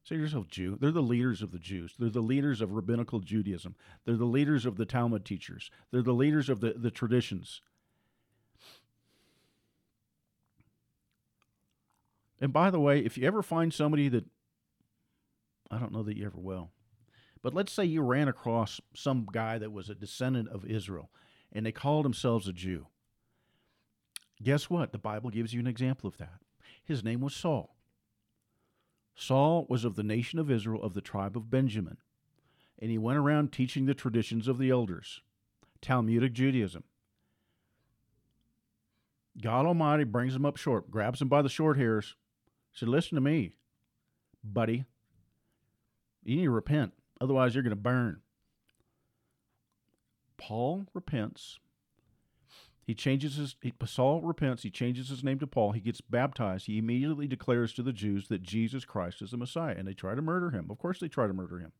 Say 0.04 0.16
to 0.16 0.20
yourself, 0.20 0.48
Jew. 0.48 0.76
They're 0.80 0.90
the 0.90 1.00
leaders 1.00 1.40
of 1.40 1.50
the 1.50 1.58
Jews. 1.58 1.94
They're 1.98 2.10
the 2.10 2.20
leaders 2.20 2.60
of 2.60 2.72
rabbinical 2.72 3.20
Judaism. 3.20 3.74
They're 4.04 4.16
the 4.16 4.24
leaders 4.24 4.66
of 4.66 4.76
the 4.76 4.84
Talmud 4.84 5.24
teachers. 5.24 5.70
They're 5.90 6.02
the 6.02 6.12
leaders 6.12 6.48
of 6.48 6.60
the, 6.60 6.74
the 6.76 6.90
traditions. 6.90 7.62
And 12.40 12.52
by 12.52 12.70
the 12.70 12.80
way, 12.80 12.98
if 12.98 13.16
you 13.16 13.26
ever 13.26 13.42
find 13.42 13.72
somebody 13.72 14.08
that 14.08 14.24
I 15.70 15.78
don't 15.78 15.92
know 15.92 16.02
that 16.02 16.16
you 16.16 16.26
ever 16.26 16.38
will. 16.38 16.70
But 17.42 17.54
let's 17.54 17.72
say 17.72 17.84
you 17.84 18.02
ran 18.02 18.28
across 18.28 18.80
some 18.94 19.26
guy 19.32 19.58
that 19.58 19.72
was 19.72 19.88
a 19.88 19.94
descendant 19.94 20.48
of 20.50 20.66
Israel 20.66 21.10
and 21.50 21.64
they 21.64 21.72
called 21.72 22.04
themselves 22.04 22.46
a 22.46 22.52
Jew. 22.52 22.86
Guess 24.42 24.68
what? 24.68 24.92
The 24.92 24.98
Bible 24.98 25.30
gives 25.30 25.54
you 25.54 25.60
an 25.60 25.66
example 25.66 26.08
of 26.08 26.16
that. 26.18 26.40
His 26.84 27.04
name 27.04 27.20
was 27.20 27.34
Saul. 27.34 27.76
Saul 29.14 29.66
was 29.68 29.84
of 29.84 29.94
the 29.94 30.02
nation 30.02 30.38
of 30.38 30.50
Israel 30.50 30.82
of 30.82 30.94
the 30.94 31.00
tribe 31.00 31.36
of 31.36 31.50
Benjamin, 31.50 31.98
and 32.78 32.90
he 32.90 32.98
went 32.98 33.18
around 33.18 33.52
teaching 33.52 33.84
the 33.84 33.94
traditions 33.94 34.48
of 34.48 34.58
the 34.58 34.70
elders, 34.70 35.20
Talmudic 35.80 36.32
Judaism. 36.32 36.84
God 39.40 39.66
Almighty 39.66 40.04
brings 40.04 40.34
him 40.34 40.44
up 40.44 40.56
short, 40.56 40.90
grabs 40.90 41.20
him 41.20 41.28
by 41.28 41.42
the 41.42 41.48
short 41.48 41.76
hairs, 41.76 42.16
said, 42.72 42.88
Listen 42.88 43.14
to 43.14 43.20
me, 43.20 43.52
buddy. 44.42 44.84
You 46.24 46.36
need 46.36 46.44
to 46.44 46.50
repent, 46.50 46.92
otherwise, 47.20 47.54
you're 47.54 47.62
going 47.62 47.70
to 47.70 47.76
burn. 47.76 48.20
Paul 50.36 50.86
repents. 50.94 51.58
He 52.92 52.94
changes 52.94 53.36
his 53.36 53.56
he, 53.62 53.72
Saul 53.86 54.20
repents, 54.20 54.64
he 54.64 54.70
changes 54.70 55.08
his 55.08 55.24
name 55.24 55.38
to 55.38 55.46
Paul, 55.46 55.72
he 55.72 55.80
gets 55.80 56.02
baptized, 56.02 56.66
he 56.66 56.76
immediately 56.76 57.26
declares 57.26 57.72
to 57.72 57.82
the 57.82 57.90
Jews 57.90 58.28
that 58.28 58.42
Jesus 58.42 58.84
Christ 58.84 59.22
is 59.22 59.30
the 59.30 59.38
Messiah, 59.38 59.74
and 59.78 59.88
they 59.88 59.94
try 59.94 60.14
to 60.14 60.20
murder 60.20 60.50
him. 60.50 60.68
Of 60.70 60.76
course 60.76 61.00
they 61.00 61.08
try 61.08 61.26
to 61.26 61.32
murder 61.32 61.58
him. 61.58 61.72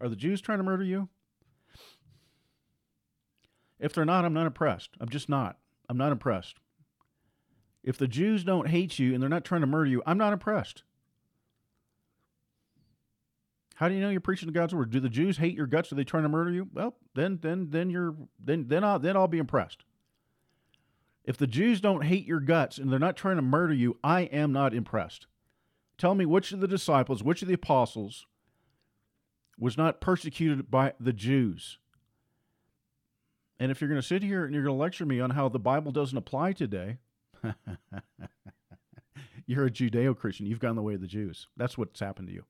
Are 0.00 0.08
the 0.08 0.16
Jews 0.16 0.40
trying 0.40 0.56
to 0.56 0.64
murder 0.64 0.82
you? 0.82 1.10
If 3.78 3.92
they're 3.92 4.06
not, 4.06 4.24
I'm 4.24 4.32
not 4.32 4.46
impressed. 4.46 4.92
I'm 4.98 5.10
just 5.10 5.28
not. 5.28 5.58
I'm 5.90 5.98
not 5.98 6.10
impressed. 6.10 6.56
If 7.84 7.98
the 7.98 8.08
Jews 8.08 8.42
don't 8.42 8.68
hate 8.68 8.98
you 8.98 9.12
and 9.12 9.22
they're 9.22 9.28
not 9.28 9.44
trying 9.44 9.60
to 9.60 9.66
murder 9.66 9.90
you, 9.90 10.02
I'm 10.06 10.16
not 10.16 10.32
impressed. 10.32 10.84
How 13.74 13.90
do 13.90 13.94
you 13.94 14.00
know 14.00 14.08
you're 14.08 14.22
preaching 14.22 14.48
to 14.48 14.54
God's 14.54 14.74
word? 14.74 14.88
Do 14.88 15.00
the 15.00 15.10
Jews 15.10 15.36
hate 15.36 15.54
your 15.54 15.66
guts? 15.66 15.92
Are 15.92 15.96
they 15.96 16.04
trying 16.04 16.22
to 16.22 16.30
murder 16.30 16.50
you? 16.50 16.66
Well, 16.72 16.96
then, 17.14 17.40
then, 17.42 17.68
then 17.68 17.90
you're 17.90 18.16
then, 18.42 18.68
then 18.68 18.84
I'll 18.84 18.98
then 18.98 19.18
I'll 19.18 19.28
be 19.28 19.36
impressed. 19.36 19.84
If 21.24 21.36
the 21.36 21.46
Jews 21.46 21.80
don't 21.80 22.04
hate 22.04 22.26
your 22.26 22.40
guts 22.40 22.78
and 22.78 22.90
they're 22.90 22.98
not 22.98 23.16
trying 23.16 23.36
to 23.36 23.42
murder 23.42 23.74
you, 23.74 23.98
I 24.02 24.22
am 24.22 24.52
not 24.52 24.74
impressed. 24.74 25.26
Tell 25.98 26.14
me 26.14 26.24
which 26.24 26.52
of 26.52 26.60
the 26.60 26.68
disciples, 26.68 27.22
which 27.22 27.42
of 27.42 27.48
the 27.48 27.54
apostles, 27.54 28.26
was 29.58 29.76
not 29.76 30.00
persecuted 30.00 30.70
by 30.70 30.94
the 30.98 31.12
Jews. 31.12 31.78
And 33.58 33.70
if 33.70 33.80
you're 33.80 33.90
going 33.90 34.00
to 34.00 34.06
sit 34.06 34.22
here 34.22 34.46
and 34.46 34.54
you're 34.54 34.64
going 34.64 34.74
to 34.74 34.80
lecture 34.80 35.04
me 35.04 35.20
on 35.20 35.30
how 35.30 35.50
the 35.50 35.58
Bible 35.58 35.92
doesn't 35.92 36.16
apply 36.16 36.52
today, 36.52 36.96
you're 39.46 39.66
a 39.66 39.70
Judeo 39.70 40.16
Christian. 40.16 40.46
You've 40.46 40.60
gone 40.60 40.76
the 40.76 40.82
way 40.82 40.94
of 40.94 41.02
the 41.02 41.06
Jews. 41.06 41.46
That's 41.58 41.76
what's 41.76 42.00
happened 42.00 42.28
to 42.28 42.34
you. 42.34 42.44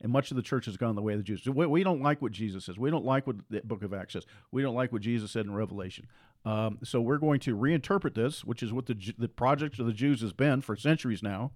And 0.00 0.12
much 0.12 0.30
of 0.30 0.36
the 0.36 0.42
church 0.42 0.66
has 0.66 0.76
gone 0.76 0.94
the 0.94 1.02
way 1.02 1.14
of 1.14 1.18
the 1.18 1.24
Jews. 1.24 1.44
We, 1.46 1.66
we 1.66 1.82
don't 1.82 2.02
like 2.02 2.22
what 2.22 2.32
Jesus 2.32 2.66
says. 2.66 2.78
We 2.78 2.90
don't 2.90 3.04
like 3.04 3.26
what 3.26 3.36
the 3.50 3.62
book 3.62 3.82
of 3.82 3.92
Acts 3.92 4.12
says. 4.12 4.26
We 4.52 4.62
don't 4.62 4.76
like 4.76 4.92
what 4.92 5.02
Jesus 5.02 5.32
said 5.32 5.46
in 5.46 5.54
Revelation. 5.54 6.06
Um, 6.44 6.78
so 6.84 7.00
we're 7.00 7.18
going 7.18 7.40
to 7.40 7.56
reinterpret 7.56 8.14
this, 8.14 8.44
which 8.44 8.62
is 8.62 8.72
what 8.72 8.86
the, 8.86 9.14
the 9.18 9.28
project 9.28 9.78
of 9.78 9.86
the 9.86 9.92
Jews 9.92 10.20
has 10.20 10.32
been 10.32 10.60
for 10.60 10.76
centuries 10.76 11.22
now. 11.22 11.50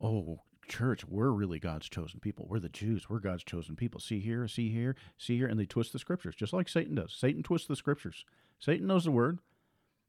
Oh, 0.00 0.40
church, 0.68 1.06
we're 1.06 1.30
really 1.30 1.58
God's 1.58 1.88
chosen 1.88 2.20
people. 2.20 2.46
We're 2.48 2.58
the 2.58 2.68
Jews. 2.68 3.08
We're 3.08 3.20
God's 3.20 3.44
chosen 3.44 3.76
people. 3.76 4.00
See 4.00 4.20
here, 4.20 4.46
see 4.48 4.70
here, 4.70 4.96
see 5.16 5.38
here. 5.38 5.46
And 5.46 5.58
they 5.58 5.64
twist 5.64 5.92
the 5.92 5.98
scriptures, 5.98 6.34
just 6.34 6.52
like 6.52 6.68
Satan 6.68 6.96
does. 6.96 7.14
Satan 7.16 7.42
twists 7.42 7.68
the 7.68 7.76
scriptures. 7.76 8.24
Satan 8.58 8.86
knows 8.86 9.04
the 9.04 9.10
word. 9.10 9.38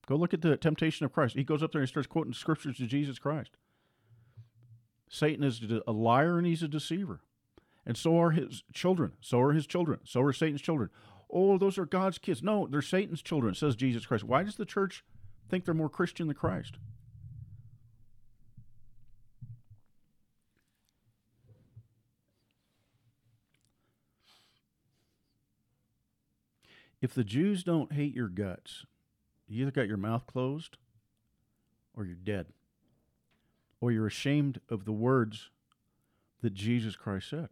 Go 0.05 0.15
look 0.15 0.33
at 0.33 0.41
the 0.41 0.57
temptation 0.57 1.05
of 1.05 1.13
Christ. 1.13 1.35
He 1.35 1.43
goes 1.43 1.63
up 1.63 1.71
there 1.71 1.81
and 1.81 1.89
starts 1.89 2.07
quoting 2.07 2.33
scriptures 2.33 2.77
to 2.77 2.87
Jesus 2.87 3.19
Christ. 3.19 3.51
Satan 5.09 5.43
is 5.43 5.61
a 5.87 5.91
liar 5.91 6.37
and 6.37 6.47
he's 6.47 6.63
a 6.63 6.67
deceiver. 6.67 7.21
And 7.85 7.95
so 7.95 8.19
are 8.19 8.31
his 8.31 8.63
children. 8.73 9.13
So 9.21 9.39
are 9.41 9.53
his 9.53 9.67
children. 9.67 9.99
So 10.03 10.21
are 10.21 10.33
Satan's 10.33 10.61
children. 10.61 10.89
Oh, 11.29 11.57
those 11.57 11.77
are 11.77 11.85
God's 11.85 12.17
kids. 12.17 12.43
No, 12.43 12.67
they're 12.67 12.81
Satan's 12.81 13.21
children, 13.21 13.55
says 13.55 13.75
Jesus 13.75 14.05
Christ. 14.05 14.23
Why 14.23 14.43
does 14.43 14.55
the 14.55 14.65
church 14.65 15.03
think 15.49 15.65
they're 15.65 15.73
more 15.73 15.89
Christian 15.89 16.27
than 16.27 16.35
Christ? 16.35 16.77
If 27.01 27.13
the 27.13 27.25
Jews 27.25 27.63
don't 27.63 27.91
hate 27.91 28.15
your 28.15 28.29
guts, 28.29 28.85
you 29.47 29.61
either 29.61 29.71
got 29.71 29.87
your 29.87 29.97
mouth 29.97 30.25
closed 30.25 30.77
or 31.95 32.05
you're 32.05 32.15
dead. 32.15 32.47
Or 33.81 33.91
you're 33.91 34.07
ashamed 34.07 34.59
of 34.69 34.85
the 34.85 34.91
words 34.91 35.49
that 36.41 36.53
Jesus 36.53 36.95
Christ 36.95 37.29
said. 37.29 37.49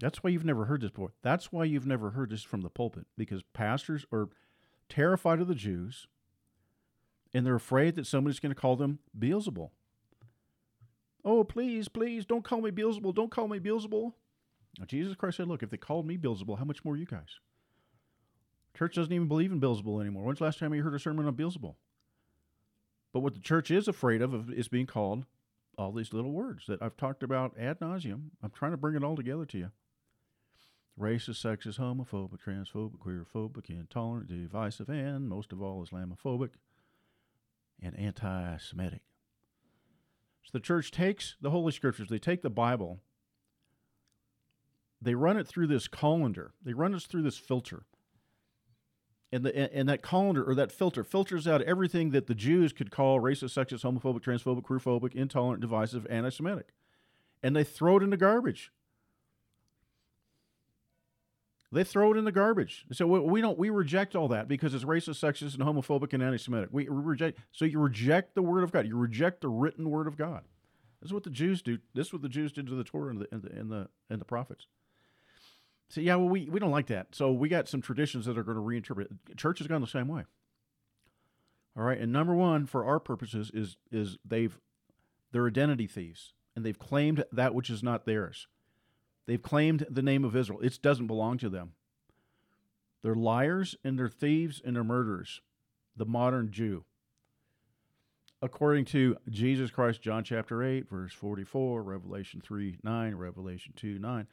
That's 0.00 0.22
why 0.22 0.30
you've 0.30 0.44
never 0.44 0.66
heard 0.66 0.82
this 0.82 0.90
before. 0.90 1.12
That's 1.22 1.50
why 1.52 1.64
you've 1.64 1.86
never 1.86 2.10
heard 2.10 2.30
this 2.30 2.42
from 2.42 2.60
the 2.60 2.68
pulpit, 2.68 3.06
because 3.16 3.42
pastors 3.54 4.04
are 4.12 4.28
terrified 4.88 5.40
of 5.40 5.48
the 5.48 5.54
Jews 5.54 6.06
and 7.32 7.44
they're 7.44 7.54
afraid 7.54 7.96
that 7.96 8.06
somebody's 8.06 8.38
going 8.38 8.54
to 8.54 8.60
call 8.60 8.76
them 8.76 9.00
Beelzebul. 9.18 9.70
Oh, 11.24 11.42
please, 11.42 11.88
please, 11.88 12.24
don't 12.24 12.44
call 12.44 12.60
me 12.60 12.70
Beelzebul. 12.70 13.14
Don't 13.14 13.30
call 13.30 13.48
me 13.48 13.58
Beelzebul. 13.58 14.12
Now, 14.78 14.84
Jesus 14.84 15.16
Christ 15.16 15.38
said, 15.38 15.48
Look, 15.48 15.62
if 15.62 15.70
they 15.70 15.76
called 15.76 16.06
me 16.06 16.16
Beelzebul, 16.16 16.58
how 16.58 16.64
much 16.64 16.84
more 16.84 16.96
you 16.96 17.06
guys? 17.06 17.40
Church 18.76 18.96
doesn't 18.96 19.12
even 19.12 19.28
believe 19.28 19.52
in 19.52 19.60
Beelzebul 19.60 20.00
anymore. 20.00 20.24
When's 20.24 20.38
the 20.38 20.44
last 20.44 20.58
time 20.58 20.74
you 20.74 20.82
heard 20.82 20.94
a 20.94 20.98
sermon 20.98 21.26
on 21.26 21.36
Beelzebul? 21.36 21.76
But 23.12 23.20
what 23.20 23.34
the 23.34 23.40
church 23.40 23.70
is 23.70 23.86
afraid 23.86 24.20
of 24.20 24.52
is 24.52 24.66
being 24.66 24.86
called 24.86 25.26
all 25.78 25.92
these 25.92 26.12
little 26.12 26.32
words 26.32 26.66
that 26.66 26.82
I've 26.82 26.96
talked 26.96 27.22
about 27.22 27.56
ad 27.58 27.78
nauseum. 27.80 28.30
I'm 28.42 28.50
trying 28.50 28.72
to 28.72 28.76
bring 28.76 28.96
it 28.96 29.04
all 29.04 29.16
together 29.16 29.46
to 29.46 29.58
you. 29.58 29.70
Racist, 30.98 31.44
sexist, 31.44 31.78
homophobic, 31.78 32.38
transphobic, 32.44 32.98
queerphobic, 32.98 33.70
intolerant, 33.70 34.28
divisive, 34.28 34.88
and 34.88 35.28
most 35.28 35.52
of 35.52 35.62
all 35.62 35.84
Islamophobic 35.84 36.50
and 37.82 37.98
anti 37.98 38.56
Semitic. 38.58 39.02
So 40.42 40.50
the 40.52 40.60
church 40.60 40.90
takes 40.90 41.36
the 41.40 41.50
Holy 41.50 41.72
Scriptures, 41.72 42.08
they 42.08 42.18
take 42.18 42.42
the 42.42 42.50
Bible, 42.50 43.00
they 45.00 45.14
run 45.14 45.36
it 45.36 45.46
through 45.48 45.68
this 45.68 45.88
colander, 45.88 46.52
they 46.64 46.74
run 46.74 46.94
us 46.94 47.06
through 47.06 47.22
this 47.22 47.38
filter 47.38 47.84
and 49.32 49.44
the 49.44 49.74
and 49.74 49.88
that 49.88 50.02
colander 50.02 50.44
or 50.44 50.54
that 50.54 50.70
filter 50.70 51.02
filters 51.02 51.46
out 51.46 51.62
everything 51.62 52.10
that 52.10 52.26
the 52.26 52.34
Jews 52.34 52.72
could 52.72 52.90
call 52.90 53.20
racist, 53.20 53.54
sexist, 53.54 53.82
homophobic, 53.82 54.20
transphobic, 54.20 54.62
queerphobic, 54.62 55.14
intolerant, 55.14 55.60
divisive, 55.60 56.06
anti-Semitic, 56.08 56.68
and 57.42 57.56
they 57.56 57.64
throw 57.64 57.96
it 57.96 58.02
in 58.02 58.10
the 58.10 58.16
garbage. 58.16 58.70
They 61.72 61.82
throw 61.82 62.12
it 62.12 62.16
in 62.16 62.24
the 62.24 62.30
garbage. 62.30 62.86
So 62.92 63.04
we, 63.04 63.40
don't 63.40 63.58
we 63.58 63.68
reject 63.68 64.14
all 64.14 64.28
that 64.28 64.46
because 64.46 64.74
it's 64.74 64.84
racist, 64.84 65.18
sexist, 65.18 65.54
and 65.54 65.64
homophobic 65.64 66.12
and 66.12 66.22
anti-Semitic. 66.22 66.68
We, 66.70 66.88
we 66.88 67.02
reject. 67.02 67.40
So 67.50 67.64
you 67.64 67.80
reject 67.80 68.36
the 68.36 68.42
word 68.42 68.62
of 68.62 68.70
God. 68.70 68.86
You 68.86 68.96
reject 68.96 69.40
the 69.40 69.48
written 69.48 69.90
word 69.90 70.06
of 70.06 70.16
God. 70.16 70.42
This 71.00 71.08
is 71.08 71.12
what 71.12 71.24
the 71.24 71.30
Jews 71.30 71.62
do. 71.62 71.78
This 71.92 72.06
is 72.06 72.12
what 72.12 72.22
the 72.22 72.28
Jews 72.28 72.52
did 72.52 72.68
to 72.68 72.76
the 72.76 72.84
Torah 72.84 73.10
and 73.10 73.20
the 73.20 73.26
and 73.32 73.42
the 73.42 73.50
and 73.50 73.70
the, 73.72 73.88
and 74.08 74.20
the 74.20 74.24
prophets. 74.24 74.68
So 75.88 76.00
yeah, 76.00 76.16
well, 76.16 76.28
we, 76.28 76.48
we 76.48 76.58
don't 76.58 76.70
like 76.70 76.86
that. 76.86 77.08
So 77.12 77.32
we 77.32 77.48
got 77.48 77.68
some 77.68 77.80
traditions 77.80 78.26
that 78.26 78.38
are 78.38 78.42
going 78.42 78.56
to 78.56 78.62
reinterpret. 78.62 79.08
Church 79.36 79.58
has 79.58 79.68
gone 79.68 79.80
the 79.80 79.86
same 79.86 80.08
way. 80.08 80.24
All 81.76 81.82
right, 81.82 81.98
and 81.98 82.12
number 82.12 82.34
one 82.34 82.66
for 82.66 82.84
our 82.84 83.00
purposes 83.00 83.50
is 83.52 83.76
is 83.90 84.16
they've 84.24 84.58
they're 85.32 85.46
identity 85.46 85.88
thieves 85.88 86.32
and 86.54 86.64
they've 86.64 86.78
claimed 86.78 87.24
that 87.32 87.54
which 87.54 87.68
is 87.68 87.82
not 87.82 88.06
theirs. 88.06 88.46
They've 89.26 89.42
claimed 89.42 89.86
the 89.90 90.02
name 90.02 90.24
of 90.24 90.36
Israel. 90.36 90.60
It 90.60 90.78
doesn't 90.82 91.06
belong 91.06 91.38
to 91.38 91.48
them. 91.48 91.72
They're 93.02 93.14
liars 93.14 93.76
and 93.82 93.98
they're 93.98 94.08
thieves 94.08 94.62
and 94.64 94.76
they're 94.76 94.84
murderers. 94.84 95.40
The 95.96 96.06
modern 96.06 96.50
Jew. 96.50 96.84
According 98.40 98.84
to 98.86 99.16
Jesus 99.28 99.70
Christ, 99.70 100.02
John 100.02 100.22
chapter 100.22 100.62
8, 100.62 100.88
verse 100.88 101.12
44, 101.12 101.82
Revelation 101.82 102.42
3 102.44 102.78
9, 102.82 103.14
Revelation 103.14 103.72
2 103.74 103.98
9. 103.98 104.26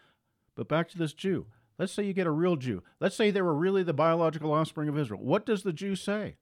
But 0.55 0.67
back 0.67 0.89
to 0.89 0.97
this 0.97 1.13
Jew. 1.13 1.47
Let's 1.77 1.93
say 1.93 2.03
you 2.03 2.13
get 2.13 2.27
a 2.27 2.31
real 2.31 2.57
Jew. 2.57 2.83
Let's 2.99 3.15
say 3.15 3.31
they 3.31 3.41
were 3.41 3.55
really 3.55 3.83
the 3.83 3.93
biological 3.93 4.53
offspring 4.53 4.87
of 4.89 4.97
Israel. 4.97 5.21
What 5.21 5.45
does 5.45 5.63
the 5.63 5.73
Jew 5.73 5.95
say? 5.95 6.35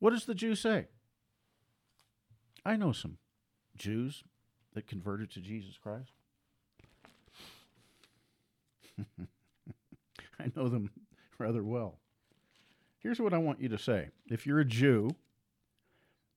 What 0.00 0.10
does 0.10 0.26
the 0.26 0.34
Jew 0.34 0.54
say? 0.54 0.88
I 2.64 2.76
know 2.76 2.92
some 2.92 3.18
Jews 3.76 4.24
that 4.74 4.86
converted 4.86 5.30
to 5.30 5.40
Jesus 5.40 5.78
Christ. 5.78 6.10
I 10.38 10.50
know 10.54 10.68
them 10.68 10.90
rather 11.38 11.64
well. 11.64 11.98
Here's 12.98 13.20
what 13.20 13.32
I 13.32 13.38
want 13.38 13.60
you 13.60 13.68
to 13.68 13.78
say. 13.78 14.08
If 14.26 14.46
you're 14.46 14.60
a 14.60 14.64
Jew, 14.64 15.10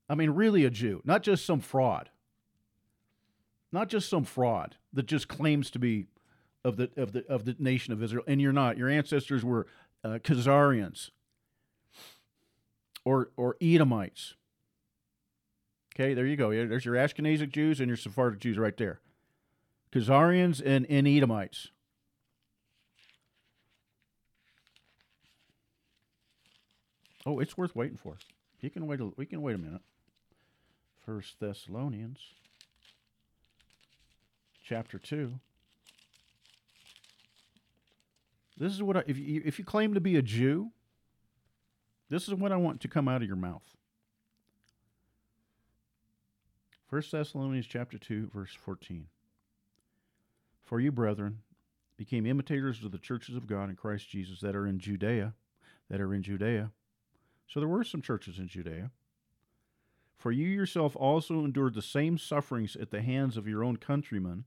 I 0.08 0.16
mean, 0.16 0.30
really 0.32 0.66
a 0.66 0.70
Jew, 0.70 1.02
not 1.04 1.24
just 1.24 1.46
some 1.46 1.60
fraud, 1.60 2.10
not 3.72 3.90
just 3.90 4.10
some 4.10 4.24
fraud 4.24 4.76
that 4.94 5.06
just 5.06 5.28
claims 5.28 5.70
to 5.72 5.80
be 5.80 6.06
of 6.64 6.78
the 6.78 6.90
of 6.98 7.14
the 7.14 7.26
of 7.28 7.46
the 7.46 7.56
nation 7.60 7.94
of 7.94 8.04
Israel, 8.04 8.24
and 8.28 8.42
you're 8.42 8.54
not. 8.54 8.78
Your 8.78 8.90
ancestors 8.90 9.44
were 9.44 9.68
uh, 10.04 10.20
Khazarians 10.24 11.12
or 13.06 13.32
or 13.38 13.56
Edomites. 13.62 14.36
Okay, 15.96 16.14
there 16.14 16.26
you 16.26 16.36
go. 16.36 16.50
There's 16.50 16.86
your 16.86 16.96
Ashkenazic 16.96 17.52
Jews 17.52 17.80
and 17.80 17.88
your 17.88 17.98
Sephardic 17.98 18.40
Jews 18.40 18.58
right 18.58 18.76
there. 18.78 19.02
Khazarians 19.92 20.62
and, 20.64 20.86
and 20.90 21.08
Edomites. 21.08 21.70
Oh, 27.26 27.40
it's 27.40 27.58
worth 27.58 27.76
waiting 27.76 27.98
for. 27.98 28.18
You 28.62 28.70
can 28.70 28.88
wait. 28.88 29.02
A, 29.02 29.10
we 29.18 29.26
can 29.26 29.42
wait 29.42 29.56
a 29.56 29.58
minute. 29.58 29.82
First 31.06 31.40
Thessalonians, 31.40 32.20
chapter 34.64 34.98
two. 34.98 35.40
This 38.60 38.74
is 38.74 38.84
what 38.84 38.98
I, 38.98 39.04
if 39.08 39.18
you 39.18 39.42
if 39.46 39.58
you 39.58 39.66
claim 39.66 39.94
to 39.94 40.02
be 40.02 40.18
a 40.18 40.22
Jew, 40.22 40.72
this 42.10 42.28
is 42.28 42.34
what 42.34 42.52
I 42.52 42.58
want 42.58 42.82
to 42.82 42.88
come 42.90 43.08
out 43.08 43.22
of 43.22 43.28
your 43.28 43.38
mouth. 43.38 43.64
First 46.88 47.12
Thessalonians 47.12 47.68
chapter 47.68 47.98
2 47.98 48.32
verse 48.34 48.54
14. 48.54 49.08
For 50.66 50.80
you 50.80 50.92
brethren 50.92 51.40
became 51.96 52.26
imitators 52.26 52.84
of 52.84 52.92
the 52.92 52.98
churches 52.98 53.36
of 53.36 53.48
God 53.48 53.70
in 53.70 53.76
Christ 53.76 54.10
Jesus 54.10 54.42
that 54.42 54.56
are 54.56 54.68
in 54.68 54.80
Judea, 54.80 55.34
that 55.90 56.02
are 56.02 56.14
in 56.14 56.22
Judea. 56.22 56.72
So 57.48 57.60
there 57.60 57.70
were 57.70 57.84
some 57.84 58.02
churches 58.02 58.40
in 58.40 58.48
Judea. 58.48 58.92
For 60.18 60.32
you 60.32 60.48
yourself 60.48 60.96
also 60.98 61.46
endured 61.46 61.76
the 61.76 61.82
same 61.82 62.18
sufferings 62.18 62.76
at 62.76 62.92
the 62.92 63.02
hands 63.02 63.38
of 63.38 63.48
your 63.48 63.64
own 63.64 63.78
countrymen 63.78 64.44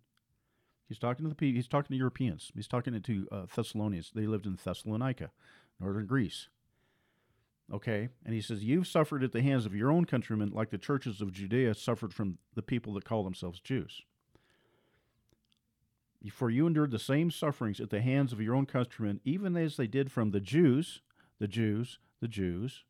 He's 0.93 0.99
talking 0.99 1.25
to 1.25 1.31
the 1.31 1.35
people. 1.35 1.57
He's 1.57 1.69
talking 1.69 1.95
to 1.95 1.97
Europeans. 1.97 2.53
He's 2.55 2.69
talking 2.69 3.01
to 3.01 3.29
uh, 3.33 3.47
Thessalonians. 3.57 4.13
They 4.15 4.27
lived 4.27 4.45
in 4.45 4.59
Thessalonica, 4.63 5.31
northern 5.81 6.05
Greece. 6.05 6.51
Okay, 7.73 8.11
and 8.27 8.35
he 8.35 8.43
says, 8.43 8.63
"You've 8.63 8.87
suffered 8.87 9.25
at 9.25 9.33
the 9.33 9.41
hands 9.41 9.65
of 9.65 9.75
your 9.75 9.91
own 9.91 10.05
countrymen, 10.05 10.51
like 10.51 10.69
the 10.69 10.77
churches 10.77 11.23
of 11.23 11.33
Judea 11.33 11.77
suffered 11.77 12.13
from 12.13 12.37
the 12.55 12.61
people 12.61 12.93
that 12.93 13.07
call 13.07 13.25
themselves 13.25 13.59
Jews. 13.59 14.03
For 16.31 16.51
you 16.51 16.67
endured 16.67 16.91
the 16.91 16.99
same 16.99 17.31
sufferings 17.31 17.81
at 17.81 17.89
the 17.89 18.03
hands 18.03 18.35
of 18.35 18.43
your 18.43 18.55
own 18.55 18.67
countrymen, 18.67 19.23
even 19.25 19.57
as 19.57 19.79
they 19.79 19.87
did 19.87 20.13
from 20.13 20.31
the 20.31 20.41
Jews, 20.41 21.01
the 21.39 21.49
Jews, 21.49 22.01
the 22.21 22.29
Jews, 22.29 22.85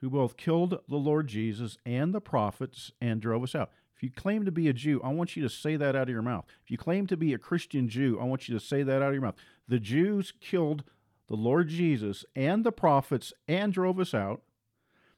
who 0.00 0.10
both 0.10 0.36
killed 0.36 0.78
the 0.86 0.96
Lord 0.96 1.26
Jesus 1.26 1.78
and 1.86 2.12
the 2.12 2.20
prophets 2.20 2.92
and 3.00 3.22
drove 3.22 3.44
us 3.44 3.54
out." 3.54 3.70
If 3.98 4.04
you 4.04 4.10
claim 4.12 4.44
to 4.44 4.52
be 4.52 4.68
a 4.68 4.72
Jew, 4.72 5.00
I 5.02 5.08
want 5.08 5.34
you 5.34 5.42
to 5.42 5.48
say 5.48 5.74
that 5.74 5.96
out 5.96 6.02
of 6.02 6.08
your 6.08 6.22
mouth. 6.22 6.44
If 6.62 6.70
you 6.70 6.78
claim 6.78 7.08
to 7.08 7.16
be 7.16 7.34
a 7.34 7.38
Christian 7.38 7.88
Jew, 7.88 8.16
I 8.20 8.24
want 8.26 8.48
you 8.48 8.56
to 8.56 8.64
say 8.64 8.84
that 8.84 9.02
out 9.02 9.08
of 9.08 9.14
your 9.14 9.22
mouth. 9.22 9.34
The 9.66 9.80
Jews 9.80 10.32
killed 10.40 10.84
the 11.26 11.34
Lord 11.34 11.68
Jesus 11.68 12.24
and 12.36 12.62
the 12.62 12.70
prophets 12.70 13.32
and 13.48 13.72
drove 13.72 13.98
us 13.98 14.14
out. 14.14 14.42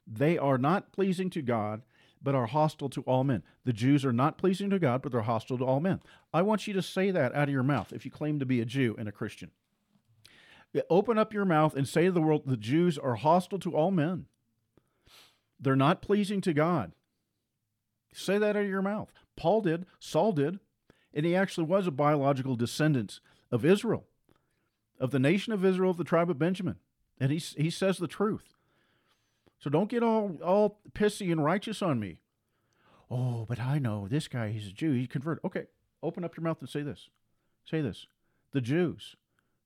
They 0.07 0.39
are 0.39 0.57
not 0.57 0.93
pleasing 0.93 1.29
to 1.29 1.43
God, 1.43 1.83
but 2.23 2.35
are 2.35 2.47
hostile 2.47 2.89
to 2.89 3.03
all 3.03 3.23
men. 3.23 3.43
The 3.67 3.75
Jews 3.75 4.03
are 4.03 4.15
not 4.15 4.39
pleasing 4.39 4.71
to 4.71 4.79
God, 4.79 5.03
but 5.03 5.13
they're 5.13 5.21
hostile 5.21 5.59
to 5.59 5.65
all 5.67 5.81
men. 5.81 6.01
I 6.33 6.41
want 6.41 6.67
you 6.67 6.73
to 6.73 6.81
say 6.81 7.11
that 7.11 7.35
out 7.35 7.49
of 7.49 7.53
your 7.53 7.63
mouth 7.63 7.93
if 7.93 8.07
you 8.07 8.11
claim 8.11 8.39
to 8.39 8.47
be 8.47 8.63
a 8.63 8.65
Jew 8.65 8.97
and 8.99 9.11
a 9.11 9.13
Christian. 9.13 9.51
Open 10.89 11.19
up 11.19 11.35
your 11.35 11.45
mouth 11.45 11.77
and 11.77 11.87
say 11.87 12.07
to 12.07 12.13
the 12.13 12.23
world, 12.23 12.45
the 12.47 12.57
Jews 12.57 12.97
are 12.97 13.17
hostile 13.17 13.59
to 13.59 13.77
all 13.77 13.91
men. 13.91 14.25
They're 15.61 15.77
not 15.77 16.01
pleasing 16.01 16.41
to 16.41 16.55
God. 16.55 16.93
Say 18.13 18.39
that 18.39 18.57
out 18.57 18.65
of 18.65 18.69
your 18.69 18.83
mouth. 18.83 19.13
Paul 19.37 19.61
did, 19.63 19.87
Saul 19.99 20.33
did, 20.33 20.59
and 21.15 21.25
he 21.25 21.35
actually 21.35 21.65
was 21.65 21.87
a 21.87 21.93
biological 21.93 22.57
descendant 22.57 23.21
of 23.51 23.65
Israel, 23.65 24.05
of 24.99 25.11
the 25.11 25.19
nation 25.19 25.53
of 25.53 25.65
Israel, 25.65 25.91
of 25.91 25.97
the 25.97 26.05
tribe 26.05 26.31
of 26.31 26.39
Benjamin. 26.39 26.77
And 27.19 27.33
he, 27.33 27.39
he 27.39 27.71
says 27.71 27.99
the 27.99 28.07
truth. 28.07 28.55
So 29.59 29.71
don't 29.71 29.91
get 29.91 30.03
all, 30.03 30.39
all 30.43 30.81
pissy 30.93 31.31
and 31.31 31.45
righteous 31.45 31.83
on 31.83 32.01
me. 32.01 32.19
Oh, 33.11 33.45
but 33.49 33.61
I 33.61 33.79
know 33.79 34.07
this 34.09 34.29
guy, 34.29 34.51
he's 34.51 34.69
a 34.69 34.73
Jew, 34.73 34.93
he 34.93 35.07
converted. 35.07 35.45
Okay, 35.45 35.67
open 36.03 36.25
up 36.25 36.37
your 36.37 36.45
mouth 36.45 36.61
and 36.61 36.69
say 36.69 36.83
this. 36.83 37.09
Say 37.69 37.81
this. 37.81 38.07
The 38.53 38.61
Jews 38.61 39.17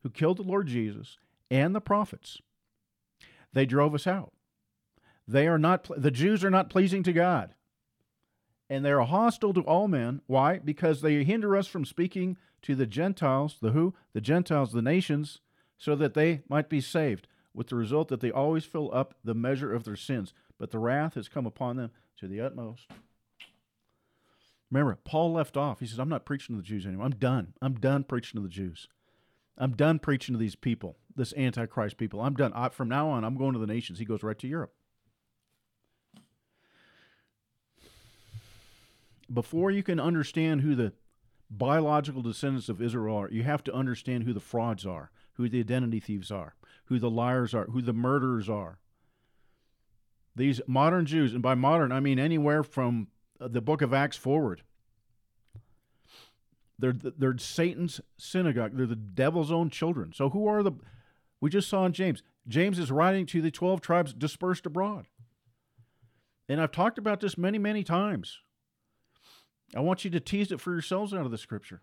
who 0.02 0.10
killed 0.10 0.38
the 0.38 0.42
Lord 0.42 0.66
Jesus 0.66 1.18
and 1.50 1.74
the 1.74 1.80
prophets, 1.80 2.38
they 3.52 3.66
drove 3.66 3.94
us 3.94 4.06
out. 4.06 4.32
They 5.28 5.46
are 5.46 5.58
not, 5.58 5.88
the 5.96 6.10
Jews 6.10 6.44
are 6.44 6.50
not 6.50 6.70
pleasing 6.70 7.02
to 7.04 7.12
God 7.12 7.54
and 8.74 8.84
they 8.84 8.90
are 8.90 9.00
hostile 9.02 9.54
to 9.54 9.60
all 9.60 9.86
men. 9.86 10.20
Why? 10.26 10.58
Because 10.58 11.00
they 11.00 11.22
hinder 11.22 11.56
us 11.56 11.68
from 11.68 11.84
speaking 11.84 12.36
to 12.62 12.74
the 12.74 12.86
Gentiles, 12.86 13.58
the 13.62 13.70
who? 13.70 13.94
The 14.14 14.20
Gentiles, 14.20 14.72
the 14.72 14.82
nations, 14.82 15.40
so 15.78 15.94
that 15.94 16.14
they 16.14 16.42
might 16.48 16.68
be 16.68 16.80
saved, 16.80 17.28
with 17.54 17.68
the 17.68 17.76
result 17.76 18.08
that 18.08 18.20
they 18.20 18.32
always 18.32 18.64
fill 18.64 18.92
up 18.92 19.14
the 19.22 19.34
measure 19.34 19.72
of 19.72 19.84
their 19.84 19.96
sins. 19.96 20.34
But 20.58 20.72
the 20.72 20.80
wrath 20.80 21.14
has 21.14 21.28
come 21.28 21.46
upon 21.46 21.76
them 21.76 21.92
to 22.18 22.26
the 22.26 22.40
utmost. 22.40 22.90
Remember, 24.72 24.98
Paul 25.04 25.32
left 25.32 25.56
off. 25.56 25.78
He 25.78 25.86
says, 25.86 26.00
I'm 26.00 26.08
not 26.08 26.24
preaching 26.24 26.56
to 26.56 26.60
the 26.60 26.66
Jews 26.66 26.84
anymore. 26.84 27.06
I'm 27.06 27.12
done. 27.12 27.54
I'm 27.62 27.74
done 27.74 28.02
preaching 28.02 28.40
to 28.40 28.42
the 28.42 28.52
Jews. 28.52 28.88
I'm 29.56 29.76
done 29.76 30.00
preaching 30.00 30.32
to 30.32 30.38
these 30.38 30.56
people, 30.56 30.96
this 31.14 31.32
Antichrist 31.36 31.96
people. 31.96 32.20
I'm 32.20 32.34
done. 32.34 32.52
I, 32.54 32.70
from 32.70 32.88
now 32.88 33.08
on, 33.10 33.22
I'm 33.24 33.36
going 33.36 33.52
to 33.52 33.60
the 33.60 33.68
nations. 33.68 34.00
He 34.00 34.04
goes 34.04 34.24
right 34.24 34.38
to 34.40 34.48
Europe. 34.48 34.74
Before 39.32 39.70
you 39.70 39.82
can 39.82 40.00
understand 40.00 40.60
who 40.60 40.74
the 40.74 40.92
biological 41.50 42.22
descendants 42.22 42.68
of 42.68 42.82
Israel 42.82 43.16
are, 43.16 43.30
you 43.30 43.42
have 43.42 43.64
to 43.64 43.74
understand 43.74 44.24
who 44.24 44.32
the 44.32 44.40
frauds 44.40 44.86
are, 44.86 45.10
who 45.34 45.48
the 45.48 45.60
identity 45.60 46.00
thieves 46.00 46.30
are, 46.30 46.54
who 46.86 46.98
the 46.98 47.10
liars 47.10 47.54
are, 47.54 47.66
who 47.66 47.82
the 47.82 47.92
murderers 47.92 48.48
are. 48.48 48.78
These 50.36 50.60
modern 50.66 51.06
Jews, 51.06 51.32
and 51.32 51.42
by 51.42 51.54
modern 51.54 51.92
I 51.92 52.00
mean 52.00 52.18
anywhere 52.18 52.62
from 52.62 53.08
uh, 53.40 53.48
the 53.48 53.60
book 53.60 53.82
of 53.82 53.94
Acts 53.94 54.16
forward, 54.16 54.62
they're, 56.78 56.92
they're 56.92 57.38
Satan's 57.38 58.00
synagogue. 58.18 58.72
They're 58.76 58.86
the 58.86 58.96
devil's 58.96 59.52
own 59.52 59.70
children. 59.70 60.12
So 60.12 60.30
who 60.30 60.46
are 60.46 60.62
the. 60.62 60.72
We 61.40 61.50
just 61.50 61.68
saw 61.68 61.86
in 61.86 61.92
James. 61.92 62.22
James 62.48 62.78
is 62.78 62.90
writing 62.90 63.26
to 63.26 63.40
the 63.40 63.50
12 63.50 63.80
tribes 63.80 64.12
dispersed 64.12 64.66
abroad. 64.66 65.06
And 66.48 66.60
I've 66.60 66.72
talked 66.72 66.98
about 66.98 67.20
this 67.20 67.38
many, 67.38 67.58
many 67.58 67.84
times. 67.84 68.40
I 69.74 69.80
want 69.80 70.04
you 70.04 70.10
to 70.10 70.20
tease 70.20 70.52
it 70.52 70.60
for 70.60 70.72
yourselves 70.72 71.12
out 71.12 71.24
of 71.24 71.30
the 71.30 71.38
scripture. 71.38 71.82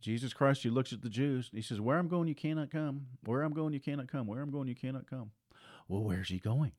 Jesus 0.00 0.32
Christ, 0.32 0.62
he 0.62 0.70
looks 0.70 0.92
at 0.92 1.02
the 1.02 1.10
Jews. 1.10 1.50
He 1.52 1.62
says, 1.62 1.80
Where 1.80 1.98
I'm 1.98 2.08
going, 2.08 2.28
you 2.28 2.34
cannot 2.34 2.70
come. 2.70 3.06
Where 3.24 3.42
I'm 3.42 3.52
going, 3.52 3.74
you 3.74 3.80
cannot 3.80 4.08
come. 4.08 4.26
Where 4.26 4.40
I'm 4.40 4.50
going, 4.50 4.68
you 4.68 4.74
cannot 4.74 5.08
come. 5.08 5.32
Well, 5.88 6.02
where's 6.02 6.28
he 6.28 6.38
going? 6.38 6.72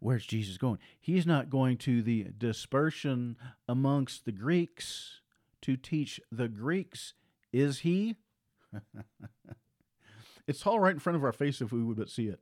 Where's 0.00 0.26
Jesus 0.26 0.58
going? 0.58 0.78
He's 1.00 1.26
not 1.26 1.50
going 1.50 1.76
to 1.78 2.02
the 2.02 2.28
dispersion 2.36 3.36
amongst 3.68 4.24
the 4.24 4.32
Greeks 4.32 5.20
to 5.62 5.76
teach 5.76 6.20
the 6.32 6.48
Greeks, 6.48 7.14
is 7.52 7.80
he? 7.80 8.16
it's 10.46 10.66
all 10.66 10.80
right 10.80 10.94
in 10.94 10.98
front 10.98 11.16
of 11.16 11.24
our 11.24 11.32
face 11.32 11.60
if 11.60 11.72
we 11.72 11.82
would 11.82 11.96
but 11.96 12.10
see 12.10 12.26
it. 12.26 12.40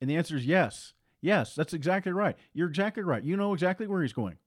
And 0.00 0.08
the 0.08 0.16
answer 0.16 0.36
is 0.36 0.46
yes. 0.46 0.94
Yes, 1.20 1.54
that's 1.54 1.74
exactly 1.74 2.12
right. 2.12 2.36
You're 2.54 2.68
exactly 2.68 3.02
right. 3.02 3.22
You 3.22 3.36
know 3.36 3.52
exactly 3.52 3.86
where 3.86 4.00
he's 4.02 4.14
going. 4.14 4.38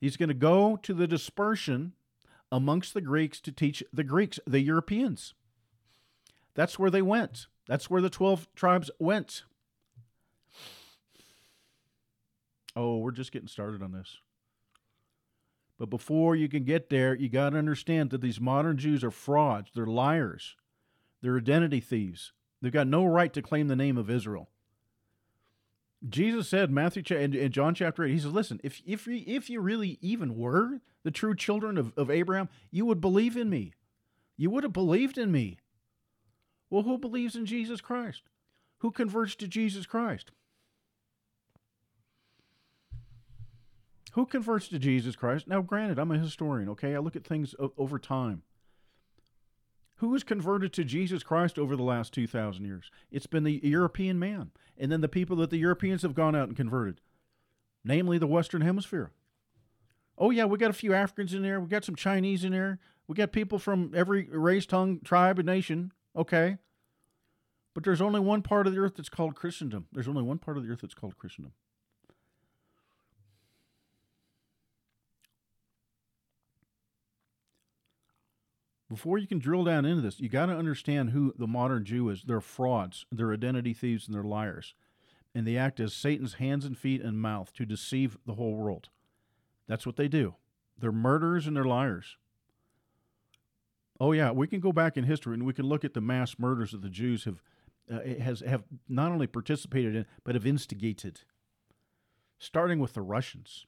He's 0.00 0.16
going 0.16 0.28
to 0.28 0.34
go 0.34 0.76
to 0.76 0.94
the 0.94 1.06
dispersion 1.06 1.92
amongst 2.50 2.94
the 2.94 3.00
Greeks 3.00 3.40
to 3.40 3.52
teach 3.52 3.84
the 3.92 4.04
Greeks, 4.04 4.40
the 4.46 4.60
Europeans. 4.60 5.34
That's 6.54 6.78
where 6.78 6.90
they 6.90 7.02
went. 7.02 7.46
That's 7.68 7.90
where 7.90 8.02
the 8.02 8.10
12 8.10 8.48
tribes 8.54 8.90
went. 8.98 9.44
Oh, 12.74 12.98
we're 12.98 13.10
just 13.10 13.32
getting 13.32 13.48
started 13.48 13.82
on 13.82 13.92
this. 13.92 14.18
But 15.78 15.90
before 15.90 16.36
you 16.36 16.48
can 16.48 16.64
get 16.64 16.90
there, 16.90 17.14
you 17.14 17.28
got 17.28 17.50
to 17.50 17.58
understand 17.58 18.10
that 18.10 18.20
these 18.20 18.40
modern 18.40 18.76
Jews 18.76 19.02
are 19.02 19.10
frauds. 19.10 19.70
They're 19.74 19.86
liars. 19.86 20.56
They're 21.22 21.38
identity 21.38 21.80
thieves. 21.80 22.32
They've 22.60 22.72
got 22.72 22.86
no 22.86 23.04
right 23.04 23.32
to 23.32 23.42
claim 23.42 23.68
the 23.68 23.76
name 23.76 23.96
of 23.96 24.10
Israel. 24.10 24.48
Jesus 26.08 26.48
said, 26.48 26.70
Matthew 26.70 27.02
in 27.16 27.52
John 27.52 27.74
chapter 27.74 28.04
8, 28.04 28.10
he 28.10 28.18
says, 28.18 28.32
Listen, 28.32 28.60
if, 28.64 28.80
if, 28.86 29.06
you, 29.06 29.22
if 29.26 29.50
you 29.50 29.60
really 29.60 29.98
even 30.00 30.36
were 30.36 30.80
the 31.02 31.10
true 31.10 31.34
children 31.34 31.76
of, 31.76 31.92
of 31.96 32.10
Abraham, 32.10 32.48
you 32.70 32.86
would 32.86 33.00
believe 33.00 33.36
in 33.36 33.50
me. 33.50 33.74
You 34.36 34.48
would 34.50 34.64
have 34.64 34.72
believed 34.72 35.18
in 35.18 35.30
me. 35.30 35.58
Well, 36.70 36.82
who 36.82 36.96
believes 36.96 37.36
in 37.36 37.44
Jesus 37.44 37.80
Christ? 37.80 38.22
Who 38.78 38.90
converts 38.90 39.34
to 39.36 39.48
Jesus 39.48 39.84
Christ? 39.84 40.30
Who 44.12 44.24
converts 44.26 44.68
to 44.68 44.78
Jesus 44.78 45.14
Christ? 45.14 45.46
Now, 45.46 45.60
granted, 45.60 45.98
I'm 45.98 46.10
a 46.10 46.18
historian, 46.18 46.68
okay? 46.70 46.94
I 46.94 46.98
look 46.98 47.16
at 47.16 47.24
things 47.24 47.54
o- 47.58 47.72
over 47.76 47.98
time. 47.98 48.42
Who 50.00 50.14
has 50.14 50.24
converted 50.24 50.72
to 50.72 50.84
Jesus 50.84 51.22
Christ 51.22 51.58
over 51.58 51.76
the 51.76 51.82
last 51.82 52.14
2,000 52.14 52.64
years? 52.64 52.90
It's 53.10 53.26
been 53.26 53.44
the 53.44 53.60
European 53.62 54.18
man, 54.18 54.50
and 54.78 54.90
then 54.90 55.02
the 55.02 55.08
people 55.08 55.36
that 55.36 55.50
the 55.50 55.58
Europeans 55.58 56.00
have 56.00 56.14
gone 56.14 56.34
out 56.34 56.48
and 56.48 56.56
converted, 56.56 57.02
namely 57.84 58.16
the 58.16 58.26
Western 58.26 58.62
Hemisphere. 58.62 59.10
Oh, 60.16 60.30
yeah, 60.30 60.46
we 60.46 60.56
got 60.56 60.70
a 60.70 60.74
few 60.74 60.94
Africans 60.94 61.34
in 61.34 61.42
there. 61.42 61.60
We 61.60 61.68
got 61.68 61.84
some 61.84 61.96
Chinese 61.96 62.44
in 62.44 62.52
there. 62.52 62.78
We 63.08 63.14
got 63.14 63.30
people 63.30 63.58
from 63.58 63.92
every 63.94 64.26
race, 64.30 64.64
tongue, 64.64 65.00
tribe, 65.04 65.38
and 65.38 65.44
nation. 65.44 65.92
Okay. 66.16 66.56
But 67.74 67.84
there's 67.84 68.00
only 68.00 68.20
one 68.20 68.40
part 68.40 68.66
of 68.66 68.72
the 68.72 68.80
earth 68.80 68.94
that's 68.96 69.10
called 69.10 69.34
Christendom. 69.34 69.86
There's 69.92 70.08
only 70.08 70.22
one 70.22 70.38
part 70.38 70.56
of 70.56 70.64
the 70.64 70.72
earth 70.72 70.80
that's 70.80 70.94
called 70.94 71.18
Christendom. 71.18 71.52
Before 78.90 79.18
you 79.18 79.28
can 79.28 79.38
drill 79.38 79.62
down 79.62 79.84
into 79.84 80.02
this, 80.02 80.18
you 80.18 80.28
got 80.28 80.46
to 80.46 80.56
understand 80.56 81.10
who 81.10 81.32
the 81.38 81.46
modern 81.46 81.84
Jew 81.84 82.08
is. 82.08 82.24
They're 82.24 82.40
frauds, 82.40 83.06
they're 83.12 83.32
identity 83.32 83.72
thieves, 83.72 84.06
and 84.06 84.14
they're 84.14 84.24
liars. 84.24 84.74
And 85.32 85.46
they 85.46 85.56
act 85.56 85.78
as 85.78 85.94
Satan's 85.94 86.34
hands 86.34 86.64
and 86.64 86.76
feet 86.76 87.00
and 87.00 87.22
mouth 87.22 87.52
to 87.54 87.64
deceive 87.64 88.18
the 88.26 88.34
whole 88.34 88.56
world. 88.56 88.88
That's 89.68 89.86
what 89.86 89.94
they 89.94 90.08
do. 90.08 90.34
They're 90.76 90.90
murderers 90.90 91.46
and 91.46 91.54
they're 91.54 91.62
liars. 91.62 92.16
Oh 94.00 94.10
yeah, 94.10 94.32
we 94.32 94.48
can 94.48 94.58
go 94.58 94.72
back 94.72 94.96
in 94.96 95.04
history 95.04 95.34
and 95.34 95.46
we 95.46 95.52
can 95.52 95.66
look 95.66 95.84
at 95.84 95.94
the 95.94 96.00
mass 96.00 96.34
murders 96.36 96.72
that 96.72 96.82
the 96.82 96.88
Jews 96.88 97.24
have 97.24 97.42
uh, 97.88 98.00
has 98.20 98.40
have 98.40 98.64
not 98.88 99.12
only 99.12 99.26
participated 99.28 99.94
in 99.94 100.06
but 100.24 100.34
have 100.34 100.46
instigated. 100.46 101.20
Starting 102.38 102.80
with 102.80 102.94
the 102.94 103.02
Russians 103.02 103.66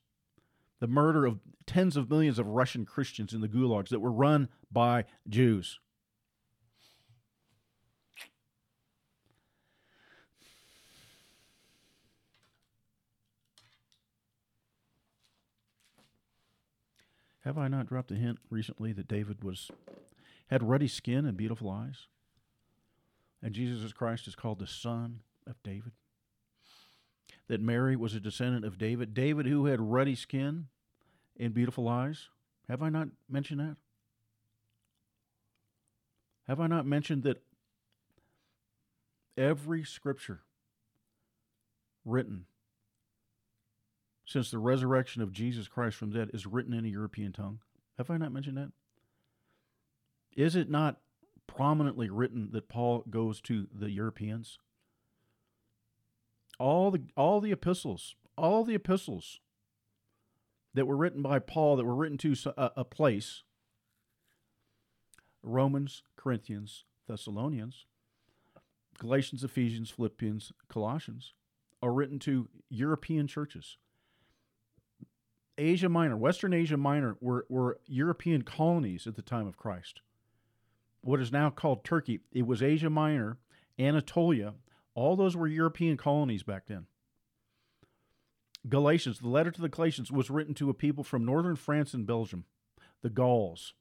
the 0.82 0.88
murder 0.88 1.26
of 1.26 1.38
tens 1.64 1.96
of 1.96 2.10
millions 2.10 2.40
of 2.40 2.46
Russian 2.48 2.84
Christians 2.84 3.32
in 3.32 3.40
the 3.40 3.46
gulags 3.46 3.90
that 3.90 4.00
were 4.00 4.10
run 4.10 4.48
by 4.72 5.04
Jews. 5.28 5.78
Have 17.44 17.56
I 17.56 17.68
not 17.68 17.86
dropped 17.86 18.10
a 18.10 18.16
hint 18.16 18.40
recently 18.50 18.92
that 18.92 19.06
David 19.06 19.44
was 19.44 19.70
had 20.48 20.64
ruddy 20.64 20.88
skin 20.88 21.24
and 21.26 21.36
beautiful 21.36 21.70
eyes? 21.70 22.08
And 23.40 23.54
Jesus 23.54 23.92
Christ 23.92 24.26
is 24.26 24.34
called 24.34 24.58
the 24.58 24.66
Son 24.66 25.20
of 25.46 25.62
David? 25.62 25.92
That 27.48 27.60
Mary 27.60 27.96
was 27.96 28.14
a 28.14 28.20
descendant 28.20 28.64
of 28.64 28.78
David, 28.78 29.14
David 29.14 29.46
who 29.46 29.66
had 29.66 29.80
ruddy 29.80 30.14
skin 30.14 30.68
and 31.38 31.54
beautiful 31.54 31.88
eyes. 31.88 32.28
Have 32.68 32.82
I 32.82 32.88
not 32.88 33.08
mentioned 33.28 33.60
that? 33.60 33.76
Have 36.46 36.60
I 36.60 36.66
not 36.66 36.86
mentioned 36.86 37.22
that 37.24 37.42
every 39.36 39.84
scripture 39.84 40.40
written 42.04 42.46
since 44.26 44.50
the 44.50 44.58
resurrection 44.58 45.22
of 45.22 45.32
Jesus 45.32 45.68
Christ 45.68 45.96
from 45.96 46.10
the 46.10 46.18
dead 46.18 46.30
is 46.32 46.46
written 46.46 46.72
in 46.72 46.84
a 46.84 46.88
European 46.88 47.32
tongue? 47.32 47.60
Have 47.98 48.10
I 48.10 48.16
not 48.16 48.32
mentioned 48.32 48.56
that? 48.56 48.72
Is 50.34 50.56
it 50.56 50.70
not 50.70 50.98
prominently 51.46 52.08
written 52.08 52.50
that 52.52 52.68
Paul 52.68 53.04
goes 53.10 53.40
to 53.42 53.66
the 53.72 53.90
Europeans? 53.90 54.58
All 56.62 56.92
the 56.92 57.02
all 57.16 57.40
the 57.40 57.50
epistles, 57.50 58.14
all 58.38 58.62
the 58.62 58.76
epistles 58.76 59.40
that 60.74 60.86
were 60.86 60.96
written 60.96 61.20
by 61.20 61.40
Paul 61.40 61.76
that 61.76 61.84
were 61.84 61.94
written 61.94 62.18
to 62.18 62.36
a, 62.56 62.70
a 62.76 62.84
place 62.84 63.42
Romans, 65.42 66.04
Corinthians, 66.16 66.84
Thessalonians, 67.08 67.86
Galatians, 68.98 69.42
Ephesians, 69.42 69.90
Philippians, 69.90 70.52
Colossians 70.68 71.34
are 71.82 71.92
written 71.92 72.20
to 72.20 72.48
European 72.70 73.26
churches. 73.26 73.76
Asia 75.58 75.88
Minor, 75.88 76.16
Western 76.16 76.54
Asia 76.54 76.76
Minor 76.76 77.16
were, 77.20 77.44
were 77.48 77.80
European 77.86 78.42
colonies 78.42 79.06
at 79.08 79.16
the 79.16 79.22
time 79.22 79.48
of 79.48 79.56
Christ. 79.56 80.00
What 81.00 81.20
is 81.20 81.32
now 81.32 81.50
called 81.50 81.84
Turkey, 81.84 82.20
it 82.32 82.46
was 82.46 82.62
Asia 82.62 82.88
Minor, 82.88 83.38
Anatolia, 83.80 84.54
all 84.94 85.16
those 85.16 85.36
were 85.36 85.46
European 85.46 85.96
colonies 85.96 86.42
back 86.42 86.66
then. 86.66 86.86
Galatians, 88.68 89.18
the 89.18 89.28
letter 89.28 89.50
to 89.50 89.60
the 89.60 89.68
Galatians 89.68 90.12
was 90.12 90.30
written 90.30 90.54
to 90.54 90.70
a 90.70 90.74
people 90.74 91.02
from 91.02 91.24
northern 91.24 91.56
France 91.56 91.94
and 91.94 92.06
Belgium, 92.06 92.44
the 93.02 93.10
Gauls. 93.10 93.74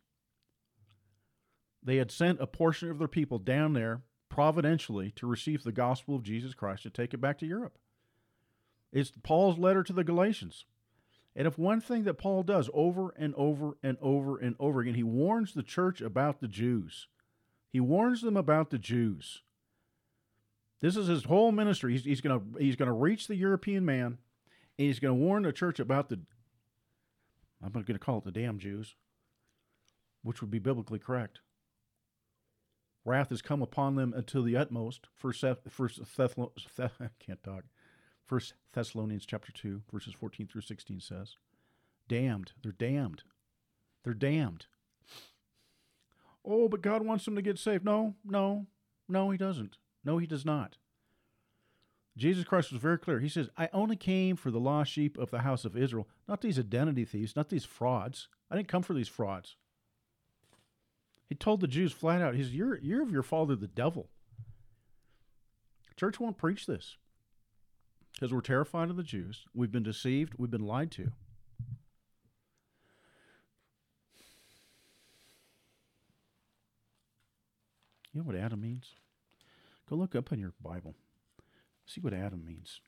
They 1.83 1.97
had 1.97 2.11
sent 2.11 2.41
a 2.41 2.47
portion 2.47 2.89
of 2.89 2.99
their 2.99 3.07
people 3.07 3.39
down 3.39 3.73
there 3.73 4.01
providentially 4.29 5.11
to 5.17 5.27
receive 5.27 5.63
the 5.63 5.71
gospel 5.71 6.15
of 6.15 6.23
Jesus 6.23 6.53
Christ 6.53 6.83
to 6.83 6.89
take 6.89 7.13
it 7.13 7.21
back 7.21 7.37
to 7.39 7.45
Europe. 7.45 7.77
It's 8.91 9.11
Paul's 9.23 9.57
letter 9.57 9.83
to 9.83 9.93
the 9.93 10.03
Galatians. 10.03 10.65
And 11.35 11.47
if 11.47 11.57
one 11.57 11.79
thing 11.79 12.03
that 12.03 12.17
Paul 12.17 12.43
does 12.43 12.69
over 12.73 13.13
and 13.17 13.33
over 13.35 13.77
and 13.81 13.97
over 14.01 14.37
and 14.37 14.55
over 14.59 14.81
again, 14.81 14.95
he 14.95 15.03
warns 15.03 15.53
the 15.53 15.63
church 15.63 16.01
about 16.01 16.41
the 16.41 16.47
Jews. 16.47 17.07
He 17.69 17.79
warns 17.79 18.21
them 18.21 18.35
about 18.35 18.69
the 18.69 18.77
Jews. 18.77 19.41
This 20.81 20.97
is 20.97 21.07
his 21.07 21.25
whole 21.25 21.51
ministry. 21.51 21.93
He's, 21.93 22.03
he's 22.03 22.21
going 22.21 22.55
he's 22.59 22.75
to 22.75 22.91
reach 22.91 23.27
the 23.27 23.35
European 23.35 23.85
man, 23.85 24.05
and 24.05 24.17
he's 24.87 24.99
going 24.99 25.17
to 25.17 25.23
warn 25.23 25.43
the 25.43 25.53
church 25.53 25.79
about 25.79 26.09
the. 26.09 26.19
I'm 27.63 27.71
going 27.71 27.85
to 27.85 27.99
call 27.99 28.17
it 28.17 28.23
the 28.23 28.31
damn 28.31 28.57
Jews, 28.57 28.95
which 30.23 30.41
would 30.41 30.49
be 30.49 30.59
biblically 30.59 30.97
correct. 30.97 31.39
Wrath 33.05 33.29
has 33.29 33.41
come 33.43 33.61
upon 33.61 33.95
them 33.95 34.13
until 34.15 34.43
the 34.43 34.57
utmost. 34.57 35.07
First, 35.13 35.43
first 35.69 35.99
Thessalonians, 36.17 36.67
I 36.79 37.09
can't 37.19 37.43
talk. 37.43 37.63
First 38.25 38.53
Thessalonians 38.73 39.25
chapter 39.25 39.51
two, 39.51 39.81
verses 39.91 40.13
fourteen 40.13 40.47
through 40.47 40.61
sixteen 40.61 40.99
says, 40.99 41.35
"Damned, 42.07 42.53
they're 42.63 42.71
damned, 42.71 43.23
they're 44.03 44.13
damned." 44.13 44.65
Oh, 46.43 46.67
but 46.67 46.81
God 46.81 47.05
wants 47.05 47.25
them 47.25 47.35
to 47.35 47.41
get 47.43 47.59
saved. 47.59 47.85
No, 47.85 48.15
no, 48.25 48.65
no, 49.07 49.29
He 49.29 49.37
doesn't. 49.37 49.77
No, 50.03 50.17
he 50.17 50.27
does 50.27 50.45
not. 50.45 50.77
Jesus 52.17 52.43
Christ 52.43 52.71
was 52.71 52.81
very 52.81 52.97
clear. 52.97 53.19
He 53.19 53.29
says, 53.29 53.49
I 53.57 53.69
only 53.71 53.95
came 53.95 54.35
for 54.35 54.51
the 54.51 54.59
lost 54.59 54.91
sheep 54.91 55.17
of 55.17 55.31
the 55.31 55.39
house 55.39 55.63
of 55.63 55.77
Israel, 55.77 56.07
not 56.27 56.41
these 56.41 56.59
identity 56.59 57.05
thieves, 57.05 57.35
not 57.35 57.49
these 57.49 57.65
frauds. 57.65 58.27
I 58.49 58.55
didn't 58.55 58.67
come 58.67 58.83
for 58.83 58.93
these 58.93 59.07
frauds. 59.07 59.55
He 61.29 61.35
told 61.35 61.61
the 61.61 61.67
Jews 61.67 61.93
flat 61.93 62.21
out, 62.21 62.35
he 62.35 62.43
says, 62.43 62.53
You're, 62.53 62.77
you're 62.79 63.01
of 63.01 63.11
your 63.11 63.23
father, 63.23 63.55
the 63.55 63.67
devil. 63.67 64.09
Church 65.95 66.19
won't 66.19 66.37
preach 66.37 66.65
this 66.65 66.97
because 68.13 68.33
we're 68.33 68.41
terrified 68.41 68.89
of 68.89 68.97
the 68.97 69.03
Jews. 69.03 69.45
We've 69.53 69.71
been 69.71 69.83
deceived, 69.83 70.33
we've 70.37 70.51
been 70.51 70.65
lied 70.65 70.91
to. 70.91 71.11
You 78.13 78.19
know 78.19 78.23
what 78.23 78.35
Adam 78.35 78.59
means? 78.59 78.95
Go 79.91 79.97
look 79.97 80.15
up 80.15 80.31
in 80.31 80.39
your 80.39 80.53
Bible. 80.63 80.95
See 81.85 81.99
what 81.99 82.13
Adam 82.13 82.45
means. 82.45 82.79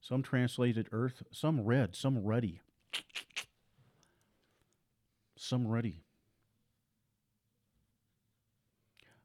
Some 0.00 0.22
translated 0.22 0.86
earth, 0.92 1.24
some 1.32 1.62
red, 1.62 1.96
some 1.96 2.22
ruddy. 2.22 2.60
Some 5.36 5.66
ruddy. 5.66 6.04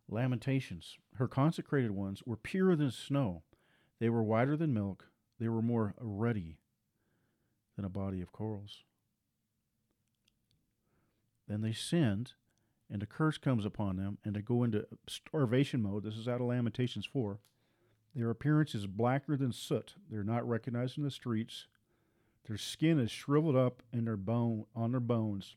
Lamentations. 0.09 0.97
Her 1.17 1.27
consecrated 1.27 1.91
ones 1.91 2.23
were 2.25 2.35
purer 2.35 2.75
than 2.75 2.89
snow. 2.89 3.43
They 3.99 4.09
were 4.09 4.23
whiter 4.23 4.57
than 4.57 4.73
milk. 4.73 5.09
They 5.39 5.49
were 5.49 5.61
more 5.61 5.93
ruddy 5.99 6.57
than 7.75 7.85
a 7.85 7.89
body 7.89 8.23
of 8.23 8.31
corals. 8.31 8.79
Then 11.47 11.61
they 11.61 11.73
sinned, 11.73 12.33
and 12.91 13.01
a 13.01 13.05
curse 13.05 13.37
comes 13.37 13.65
upon 13.65 13.97
them, 13.97 14.17
and 14.23 14.35
they 14.35 14.41
go 14.41 14.63
into 14.63 14.85
starvation 15.07 15.81
mode. 15.81 16.03
This 16.03 16.15
is 16.15 16.27
out 16.27 16.41
of 16.41 16.47
Lamentations 16.47 17.05
4. 17.05 17.39
Their 18.15 18.29
appearance 18.29 18.73
is 18.75 18.87
blacker 18.87 19.35
than 19.35 19.51
soot. 19.51 19.95
They're 20.09 20.23
not 20.23 20.47
recognized 20.47 20.97
in 20.97 21.03
the 21.03 21.11
streets. 21.11 21.67
Their 22.47 22.57
skin 22.57 22.99
is 22.99 23.11
shriveled 23.11 23.55
up 23.55 23.81
and 23.91 24.07
their 24.07 24.17
bone 24.17 24.65
on 24.75 24.91
their 24.91 24.99
bones. 24.99 25.55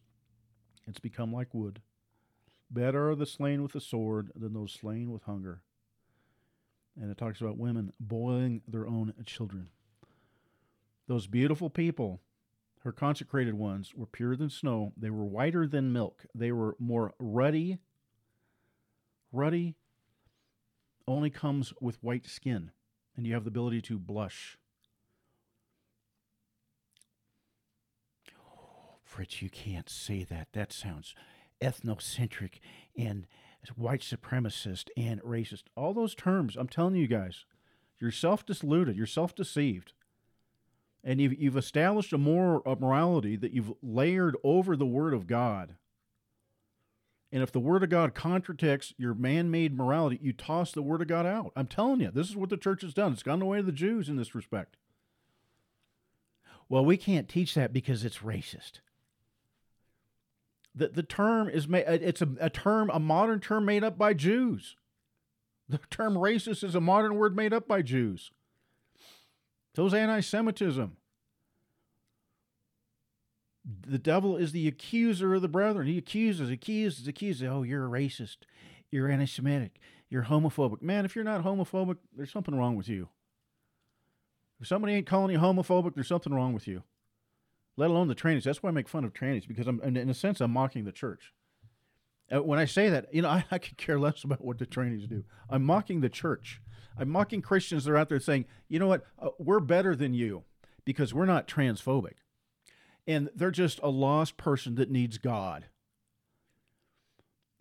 It's 0.87 0.99
become 0.99 1.33
like 1.33 1.53
wood. 1.53 1.83
Better 2.71 3.11
are 3.11 3.15
the 3.15 3.27
slain 3.27 3.63
with 3.63 3.73
the 3.73 3.81
sword 3.81 4.33
than 4.35 4.55
those 4.55 4.73
slain 4.73 5.11
with 5.11 5.23
hunger. 5.25 5.63
And 7.01 7.11
it 7.11 7.19
talks 7.19 7.41
about 7.41 7.59
women 7.59 7.93
boiling 8.01 8.63
their 8.67 8.87
own 8.87 9.15
children. 9.25 9.69
Those 11.07 11.27
beautiful 11.27 11.71
people, 11.71 12.21
her 12.89 12.93
consecrated 12.93 13.53
ones, 13.53 13.93
were 13.95 14.07
purer 14.07 14.35
than 14.35 14.49
snow. 14.49 14.95
They 14.97 15.11
were 15.11 15.27
whiter 15.27 15.67
than 15.67 15.93
milk. 15.93 16.25
They 16.35 16.53
were 16.53 16.75
more 16.79 17.13
ruddy. 17.19 17.81
Ruddy 19.31 19.75
only 21.07 21.29
comes 21.29 21.75
with 21.83 22.03
white 22.03 22.27
skin, 22.27 22.71
and 23.15 23.27
you 23.27 23.35
have 23.35 23.45
the 23.45 23.51
ability 23.51 23.83
to 23.83 23.99
blush. 23.99 24.57
Fritz, 29.05 29.43
you 29.43 29.51
can't 29.51 29.91
say 29.91 30.25
that. 30.25 30.49
That 30.55 30.73
sounds 30.73 31.15
ethnocentric 31.63 32.55
and 32.97 33.27
white 33.77 34.01
supremacist 34.01 34.89
and 34.97 35.21
racist. 35.21 35.65
All 35.77 35.93
those 35.93 36.15
terms, 36.15 36.57
I'm 36.57 36.69
telling 36.69 36.95
you 36.95 37.07
guys, 37.07 37.45
you're 38.01 38.11
self 38.11 38.47
deluded, 38.47 38.97
you're 38.97 39.05
self 39.05 39.35
deceived. 39.35 39.93
And 41.05 41.21
you've, 41.21 41.41
you've 41.41 41.57
established 41.57 42.13
a 42.13 42.19
moral 42.19 42.63
a 42.67 42.77
morality 42.77 43.37
that 43.37 43.53
you've 43.53 43.73
layered 43.83 44.37
over 44.43 44.77
the 44.77 44.87
Word 44.87 45.15
of 45.15 45.27
God. 45.27 45.75
And 47.31 47.43
if 47.43 47.53
the 47.53 47.61
Word 47.61 47.83
of 47.83 47.91
God 47.91 48.15
contradicts 48.15 48.95
your 48.97 49.15
man 49.15 49.51
made 49.51 49.77
morality, 49.77 50.19
you 50.23 50.33
toss 50.33 50.73
the 50.73 50.83
Word 50.83 51.03
of 51.03 51.09
God 51.09 51.27
out. 51.27 51.53
I'm 51.55 51.67
telling 51.67 52.01
you, 52.01 52.11
this 52.11 52.29
is 52.29 52.37
what 52.37 52.51
the 52.51 52.57
church 52.57 52.83
has 52.83 52.95
done. 52.95 53.13
It's 53.13 53.23
gone 53.23 53.39
the 53.39 53.45
way 53.45 53.59
of 53.59 53.67
the 53.67 53.73
Jews 53.73 54.09
in 54.09 54.17
this 54.17 54.35
respect. 54.35 54.77
Well, 56.69 56.85
we 56.85 56.97
can't 56.97 57.29
teach 57.29 57.55
that 57.55 57.73
because 57.73 58.05
it's 58.05 58.19
racist. 58.19 58.81
The, 60.75 60.89
the 60.89 61.03
term 61.03 61.49
is 61.49 61.67
made, 61.67 61.85
uh, 61.87 61.99
it's 62.01 62.23
a, 62.23 62.29
a 62.41 62.51
term, 62.51 62.91
a 62.93 63.01
modern 63.01 63.41
term 63.41 63.65
made 63.65 63.85
up 63.85 63.99
by 63.99 64.15
Jews. 64.15 64.77
The 65.69 65.81
term 65.91 66.15
racist 66.15 66.65
is 66.65 66.75
a 66.75 66.81
modern 66.81 67.17
word 67.17 67.37
made 67.37 67.53
up 67.53 67.69
by 67.69 67.83
Jews. 67.83 68.31
So's 69.75 69.95
anti 69.95 70.21
Semitism. 70.21 70.97
The 73.87 73.99
devil 73.99 74.37
is 74.37 74.53
the 74.53 74.67
accuser 74.67 75.35
of 75.35 75.43
the 75.43 75.49
brethren. 75.49 75.87
He 75.87 75.99
accuses, 75.99 76.51
accuses, 76.51 77.07
accuses. 77.07 77.49
Oh, 77.49 77.63
you're 77.63 77.87
a 77.87 77.91
racist. 77.91 78.39
You're 78.91 79.11
anti 79.11 79.27
Semitic. 79.27 79.79
You're 80.11 80.25
homophobic. 80.25 80.81
Man, 80.81 81.05
if 81.05 81.15
you're 81.15 81.25
not 81.25 81.45
homophobic, 81.45 81.99
there's 82.17 82.33
something 82.33 82.57
wrong 82.57 82.77
with 82.77 82.89
you. 82.89 83.09
If 84.61 84.67
somebody 84.67 84.95
ain't 84.95 85.07
calling 85.07 85.33
you 85.33 85.39
homophobic, 85.39 85.95
there's 85.95 86.09
something 86.09 86.33
wrong 86.35 86.55
with 86.55 86.67
you 86.67 86.83
let 87.79 87.91
alone 87.91 88.09
the 88.09 88.15
trannies. 88.15 88.43
That's 88.43 88.61
why 88.61 88.69
I 88.69 88.73
make 88.73 88.89
fun 88.89 89.05
of 89.05 89.15
trannies 89.15 89.47
because 89.47 89.69
I'm, 89.69 89.81
in 89.81 90.11
a 90.11 90.15
sense, 90.15 90.41
I'm 90.41 90.51
mocking 90.51 90.85
the 90.85 90.93
church. 90.93 91.33
Uh, 92.31 92.43
when 92.43 92.59
I 92.59 92.65
say 92.65 92.91
that, 92.91 93.07
you 93.15 93.23
know, 93.23 93.29
I, 93.31 93.45
I 93.51 93.59
could 93.59 93.79
care 93.79 93.99
less 93.99 94.25
about 94.25 94.45
what 94.45 94.59
the 94.59 94.67
trannies 94.67 95.09
do. 95.09 95.25
I'm 95.49 95.65
mocking 95.65 96.01
the 96.01 96.11
church. 96.11 96.61
I'm 96.99 97.09
mocking 97.11 97.43
Christians 97.43 97.85
that 97.85 97.93
are 97.93 97.97
out 97.97 98.09
there 98.09 98.21
saying, 98.21 98.47
you 98.69 98.79
know 98.79 98.89
what, 98.89 99.05
uh, 99.19 99.31
we're 99.39 99.61
better 99.61 99.95
than 99.95 100.15
you 100.15 100.45
because 100.85 101.15
we're 101.15 101.27
not 101.27 101.47
transphobic. 101.47 102.15
And 103.07 103.31
they're 103.35 103.51
just 103.51 103.81
a 103.83 103.89
lost 103.89 104.37
person 104.37 104.75
that 104.77 104.91
needs 104.91 105.19
God. 105.19 105.67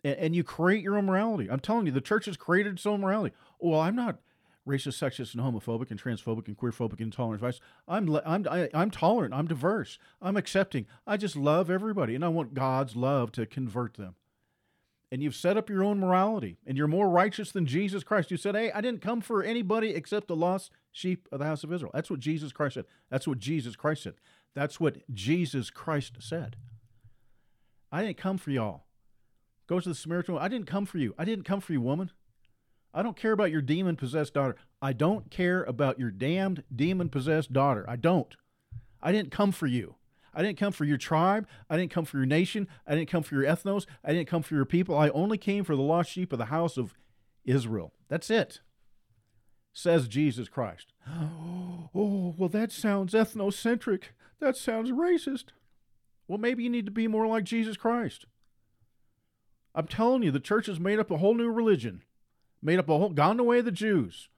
And, 0.04 0.16
and 0.16 0.36
you 0.36 0.44
create 0.44 0.82
your 0.82 0.96
own 0.96 1.06
morality. 1.06 1.50
I'm 1.50 1.60
telling 1.60 1.86
you, 1.86 1.92
the 1.92 2.00
church 2.00 2.26
has 2.26 2.36
created 2.36 2.74
its 2.74 2.86
own 2.86 3.00
morality. 3.00 3.34
Well, 3.58 3.80
I'm 3.80 3.96
not 3.96 4.18
racist, 4.66 4.98
sexist, 4.98 5.34
and 5.34 5.42
homophobic, 5.42 5.90
and 5.90 6.00
transphobic, 6.00 6.46
and 6.46 6.56
queerphobic, 6.56 6.98
and 6.98 7.00
intolerant. 7.00 7.60
I'm 7.88 8.20
I'm 8.24 8.46
I, 8.48 8.68
I'm 8.74 8.90
tolerant. 8.90 9.34
I'm 9.34 9.46
diverse. 9.46 9.98
I'm 10.20 10.36
accepting. 10.36 10.86
I 11.06 11.16
just 11.16 11.36
love 11.36 11.70
everybody, 11.70 12.14
and 12.14 12.24
I 12.24 12.28
want 12.28 12.54
God's 12.54 12.94
love 12.94 13.32
to 13.32 13.46
convert 13.46 13.94
them. 13.94 14.14
And 15.10 15.22
you've 15.22 15.34
set 15.34 15.56
up 15.56 15.70
your 15.70 15.82
own 15.82 15.98
morality, 16.00 16.58
and 16.66 16.76
you're 16.76 16.86
more 16.86 17.08
righteous 17.08 17.50
than 17.50 17.64
Jesus 17.64 18.04
Christ. 18.04 18.30
You 18.30 18.36
said, 18.36 18.54
"Hey, 18.54 18.70
I 18.72 18.82
didn't 18.82 19.00
come 19.00 19.22
for 19.22 19.42
anybody 19.42 19.90
except 19.90 20.28
the 20.28 20.36
lost 20.36 20.70
sheep 20.92 21.26
of 21.32 21.38
the 21.38 21.46
house 21.46 21.64
of 21.64 21.72
Israel." 21.72 21.90
That's 21.94 22.10
what 22.10 22.20
Jesus 22.20 22.52
Christ 22.52 22.74
said. 22.74 22.84
That's 23.08 23.26
what 23.26 23.38
Jesus 23.38 23.74
Christ 23.74 24.02
said. 24.02 24.14
That's 24.54 24.78
what 24.78 24.98
Jesus 25.14 25.70
Christ 25.70 26.16
said. 26.20 26.56
I 27.90 28.02
didn't 28.02 28.18
come 28.18 28.36
for 28.36 28.50
y'all. 28.50 28.84
Goes 29.66 29.84
to 29.84 29.90
the 29.90 29.94
Samaritan. 29.94 30.36
I 30.36 30.48
didn't 30.48 30.66
come 30.66 30.84
for 30.84 30.98
you. 30.98 31.14
I 31.16 31.24
didn't 31.24 31.44
come 31.44 31.60
for 31.60 31.72
you, 31.72 31.80
woman. 31.80 32.10
I 32.92 33.02
don't 33.02 33.16
care 33.16 33.32
about 33.32 33.50
your 33.50 33.62
demon 33.62 33.96
possessed 33.96 34.34
daughter. 34.34 34.56
I 34.82 34.92
don't 34.92 35.30
care 35.30 35.62
about 35.64 35.98
your 35.98 36.10
damned 36.10 36.64
demon 36.74 37.08
possessed 37.08 37.52
daughter. 37.52 37.84
I 37.88 37.96
don't. 37.96 38.34
I 39.00 39.12
didn't 39.12 39.30
come 39.30 39.52
for 39.52 39.66
you. 39.66 39.94
I 40.38 40.42
didn't 40.42 40.58
come 40.58 40.72
for 40.72 40.84
your 40.84 40.96
tribe. 40.96 41.48
I 41.68 41.76
didn't 41.76 41.90
come 41.90 42.04
for 42.04 42.16
your 42.16 42.26
nation. 42.26 42.68
I 42.86 42.94
didn't 42.94 43.10
come 43.10 43.24
for 43.24 43.34
your 43.34 43.44
ethnos. 43.44 43.86
I 44.04 44.12
didn't 44.12 44.28
come 44.28 44.42
for 44.42 44.54
your 44.54 44.64
people. 44.64 44.96
I 44.96 45.08
only 45.08 45.36
came 45.36 45.64
for 45.64 45.74
the 45.74 45.82
lost 45.82 46.10
sheep 46.10 46.32
of 46.32 46.38
the 46.38 46.46
house 46.46 46.76
of 46.76 46.94
Israel. 47.44 47.92
That's 48.08 48.30
it, 48.30 48.60
says 49.72 50.08
Jesus 50.08 50.48
Christ. 50.48 50.92
Oh, 51.94 52.34
well, 52.36 52.50
that 52.50 52.70
sounds 52.70 53.14
ethnocentric. 53.14 54.02
That 54.40 54.58
sounds 54.58 54.90
racist. 54.90 55.46
Well, 56.28 56.38
maybe 56.38 56.62
you 56.62 56.68
need 56.68 56.84
to 56.84 56.92
be 56.92 57.08
more 57.08 57.26
like 57.26 57.44
Jesus 57.44 57.78
Christ. 57.78 58.26
I'm 59.74 59.86
telling 59.86 60.22
you, 60.22 60.30
the 60.30 60.38
church 60.38 60.66
has 60.66 60.78
made 60.78 60.98
up 60.98 61.10
a 61.10 61.16
whole 61.16 61.34
new 61.34 61.50
religion 61.50 62.02
made 62.62 62.78
up 62.78 62.88
a 62.88 62.98
whole, 62.98 63.10
gone 63.10 63.36
the 63.36 63.44
way 63.44 63.60
of 63.60 63.64
the 63.64 63.72
Jews. 63.72 64.28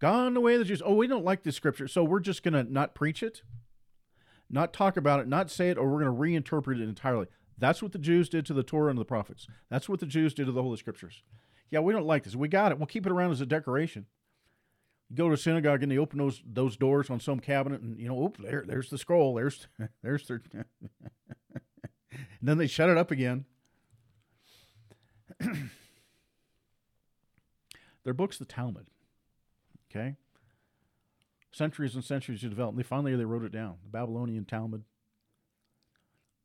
Gone 0.00 0.34
the 0.34 0.40
way 0.40 0.54
of 0.54 0.60
the 0.60 0.64
Jews. 0.64 0.82
Oh, 0.84 0.94
we 0.94 1.06
don't 1.06 1.24
like 1.24 1.42
this 1.42 1.56
scripture, 1.56 1.86
so 1.86 2.02
we're 2.02 2.20
just 2.20 2.42
going 2.42 2.54
to 2.54 2.70
not 2.70 2.94
preach 2.94 3.22
it, 3.22 3.42
not 4.50 4.72
talk 4.72 4.96
about 4.96 5.20
it, 5.20 5.28
not 5.28 5.50
say 5.50 5.70
it, 5.70 5.78
or 5.78 5.88
we're 5.88 6.02
going 6.02 6.14
to 6.14 6.50
reinterpret 6.50 6.80
it 6.80 6.88
entirely. 6.88 7.26
That's 7.58 7.82
what 7.82 7.92
the 7.92 7.98
Jews 7.98 8.28
did 8.28 8.46
to 8.46 8.54
the 8.54 8.62
Torah 8.62 8.90
and 8.90 8.98
the 8.98 9.04
prophets. 9.04 9.46
That's 9.68 9.88
what 9.88 10.00
the 10.00 10.06
Jews 10.06 10.34
did 10.34 10.46
to 10.46 10.52
the 10.52 10.62
Holy 10.62 10.76
Scriptures. 10.76 11.22
Yeah, 11.70 11.80
we 11.80 11.92
don't 11.92 12.06
like 12.06 12.24
this. 12.24 12.34
We 12.34 12.48
got 12.48 12.72
it. 12.72 12.78
We'll 12.78 12.86
keep 12.86 13.06
it 13.06 13.12
around 13.12 13.30
as 13.32 13.40
a 13.40 13.46
decoration. 13.46 14.06
You 15.08 15.16
go 15.16 15.28
to 15.28 15.34
a 15.34 15.38
synagogue 15.38 15.82
and 15.82 15.90
they 15.90 15.98
open 15.98 16.18
those 16.18 16.42
those 16.44 16.76
doors 16.76 17.10
on 17.10 17.20
some 17.20 17.40
cabinet, 17.40 17.80
and 17.80 17.98
you 17.98 18.08
know, 18.08 18.22
oop, 18.22 18.38
there, 18.38 18.64
there's 18.66 18.90
the 18.90 18.98
scroll. 18.98 19.34
There's, 19.34 19.66
there's 20.02 20.26
their. 20.26 20.42
and 20.52 20.64
then 22.42 22.58
they 22.58 22.66
shut 22.66 22.88
it 22.88 22.96
up 22.96 23.10
again. 23.10 23.44
Their 28.04 28.14
book's 28.14 28.38
the 28.38 28.44
Talmud. 28.44 28.86
Okay? 29.90 30.16
Centuries 31.52 31.94
and 31.94 32.04
centuries 32.04 32.44
of 32.44 32.50
development. 32.50 32.84
They 32.84 32.88
finally 32.88 33.16
they 33.16 33.24
wrote 33.24 33.44
it 33.44 33.52
down. 33.52 33.76
The 33.82 33.90
Babylonian 33.90 34.44
Talmud. 34.44 34.84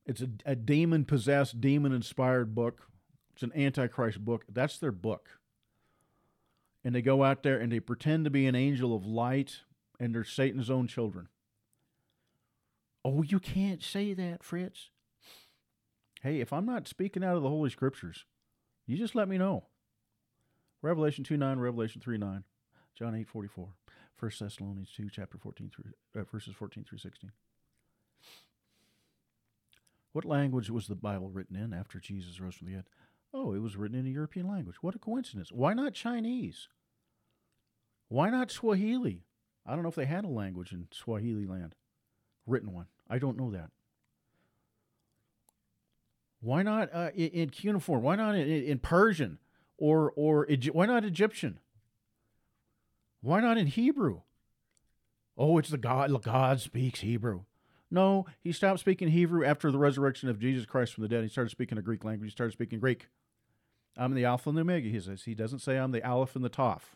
It's 0.05 0.21
a, 0.21 0.29
a 0.45 0.55
demon 0.55 1.05
possessed, 1.05 1.61
demon 1.61 1.91
inspired 1.91 2.53
book. 2.53 2.87
It's 3.33 3.43
an 3.43 3.51
antichrist 3.55 4.23
book. 4.23 4.45
That's 4.51 4.77
their 4.77 4.91
book. 4.91 5.29
And 6.83 6.93
they 6.93 7.01
go 7.01 7.23
out 7.23 7.43
there 7.43 7.59
and 7.59 7.71
they 7.71 7.79
pretend 7.79 8.25
to 8.25 8.29
be 8.29 8.45
an 8.45 8.55
angel 8.55 8.95
of 8.95 9.05
light 9.05 9.61
and 9.99 10.13
they're 10.13 10.23
Satan's 10.23 10.69
own 10.69 10.87
children. 10.87 11.27
Oh, 13.03 13.21
you 13.23 13.39
can't 13.39 13.83
say 13.83 14.13
that, 14.13 14.43
Fritz. 14.43 14.89
Hey, 16.21 16.39
if 16.39 16.51
I'm 16.51 16.65
not 16.65 16.87
speaking 16.87 17.23
out 17.23 17.35
of 17.35 17.43
the 17.43 17.49
Holy 17.49 17.69
Scriptures, 17.69 18.25
you 18.87 18.97
just 18.97 19.15
let 19.15 19.27
me 19.27 19.37
know. 19.37 19.65
Revelation 20.81 21.23
2 21.23 21.37
9, 21.37 21.59
Revelation 21.59 22.01
3 22.01 22.17
9, 22.17 22.43
John 22.97 23.15
8 23.15 23.27
44, 23.27 23.69
1 24.19 24.31
Thessalonians 24.39 24.91
2, 24.95 25.09
chapter 25.11 25.37
14 25.37 25.71
through, 25.73 26.21
uh, 26.21 26.23
verses 26.31 26.53
14 26.55 26.83
through 26.83 26.97
16. 26.97 27.31
What 30.13 30.25
language 30.25 30.69
was 30.69 30.87
the 30.87 30.95
Bible 30.95 31.29
written 31.29 31.55
in 31.55 31.73
after 31.73 31.99
Jesus 31.99 32.39
rose 32.39 32.55
from 32.55 32.67
the 32.67 32.73
dead? 32.73 32.85
Oh, 33.33 33.53
it 33.53 33.59
was 33.59 33.75
written 33.75 33.99
in 33.99 34.05
a 34.05 34.09
European 34.09 34.47
language. 34.47 34.77
What 34.81 34.95
a 34.95 34.99
coincidence. 34.99 35.51
Why 35.51 35.73
not 35.73 35.93
Chinese? 35.93 36.69
Why 38.07 38.29
not 38.29 38.51
Swahili? 38.51 39.23
I 39.65 39.73
don't 39.73 39.83
know 39.83 39.89
if 39.89 39.95
they 39.95 40.05
had 40.05 40.23
a 40.23 40.29
language 40.29 40.71
in 40.71 40.87
Swahili 40.91 41.45
land, 41.45 41.75
written 42.47 42.71
one. 42.71 42.85
I 43.09 43.19
don't 43.19 43.37
know 43.37 43.51
that. 43.51 43.71
Why 46.39 46.61
not 46.61 46.89
uh, 46.93 47.09
in, 47.15 47.49
cuneiform? 47.49 48.03
Why 48.03 48.15
not 48.15 48.35
in, 48.35 48.47
in 48.47 48.79
Persian? 48.79 49.39
or 49.77 50.13
or 50.15 50.47
why 50.71 50.85
not 50.85 51.03
Egyptian? 51.03 51.59
Why 53.25 53.41
not 53.41 53.57
in 53.57 53.65
Hebrew? 53.65 54.21
Oh, 55.35 55.57
it's 55.57 55.69
the 55.69 55.79
God. 55.79 56.21
God 56.21 56.61
speaks 56.61 56.99
Hebrew. 56.99 57.41
No, 57.89 58.27
he 58.39 58.51
stopped 58.51 58.79
speaking 58.79 59.07
Hebrew 59.07 59.43
after 59.43 59.71
the 59.71 59.79
resurrection 59.79 60.29
of 60.29 60.39
Jesus 60.39 60.67
Christ 60.67 60.93
from 60.93 61.01
the 61.01 61.07
dead. 61.07 61.23
He 61.23 61.29
started 61.29 61.49
speaking 61.49 61.79
a 61.79 61.81
Greek 61.81 62.03
language. 62.03 62.29
He 62.29 62.35
started 62.35 62.51
speaking 62.51 62.79
Greek. 62.79 63.07
I'm 63.97 64.13
the 64.13 64.25
Alpha 64.25 64.49
and 64.49 64.57
the 64.57 64.61
Omega, 64.61 64.89
he 64.89 64.99
says. 64.99 65.23
He 65.23 65.33
doesn't 65.33 65.59
say 65.59 65.77
I'm 65.77 65.91
the 65.91 66.07
Aleph 66.07 66.35
and 66.35 66.45
the 66.45 66.51
Toph, 66.51 66.93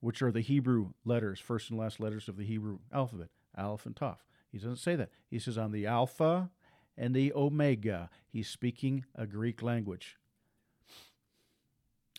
which 0.00 0.22
are 0.22 0.32
the 0.32 0.40
Hebrew 0.40 0.92
letters, 1.04 1.38
first 1.38 1.68
and 1.68 1.78
last 1.78 2.00
letters 2.00 2.26
of 2.26 2.38
the 2.38 2.44
Hebrew 2.44 2.78
alphabet, 2.90 3.28
Aleph 3.56 3.84
and 3.84 3.94
Toph. 3.94 4.18
He 4.50 4.56
doesn't 4.56 4.76
say 4.76 4.96
that. 4.96 5.10
He 5.28 5.38
says 5.38 5.58
I'm 5.58 5.72
the 5.72 5.86
Alpha 5.86 6.50
and 6.96 7.14
the 7.14 7.34
Omega. 7.34 8.08
He's 8.30 8.48
speaking 8.48 9.04
a 9.14 9.26
Greek 9.26 9.62
language. 9.62 10.16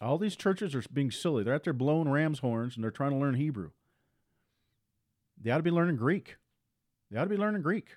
All 0.04 0.18
these 0.18 0.36
churches 0.36 0.76
are 0.76 0.84
being 0.92 1.12
silly. 1.12 1.44
They're 1.44 1.54
out 1.54 1.64
there 1.64 1.74
blowing 1.74 2.10
ram's 2.10 2.40
horns 2.40 2.76
and 2.76 2.84
they're 2.84 2.92
trying 2.92 3.12
to 3.12 3.18
learn 3.18 3.36
Hebrew. 3.36 3.72
They 5.42 5.50
ought 5.50 5.58
to 5.58 5.64
be 5.64 5.72
learning 5.72 5.96
Greek. 5.96 6.36
They 7.10 7.18
ought 7.18 7.24
to 7.24 7.30
be 7.30 7.38
learning 7.38 7.62
Greek. 7.62 7.88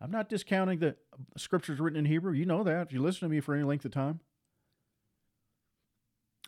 I'm 0.00 0.10
not 0.10 0.28
discounting 0.28 0.78
the 0.78 0.96
scriptures 1.36 1.80
written 1.80 1.98
in 1.98 2.04
Hebrew. 2.04 2.32
You 2.32 2.46
know 2.46 2.62
that 2.64 2.86
if 2.86 2.92
you 2.92 3.02
listen 3.02 3.28
to 3.28 3.34
me 3.34 3.40
for 3.40 3.54
any 3.54 3.64
length 3.64 3.84
of 3.84 3.92
time. 3.92 4.20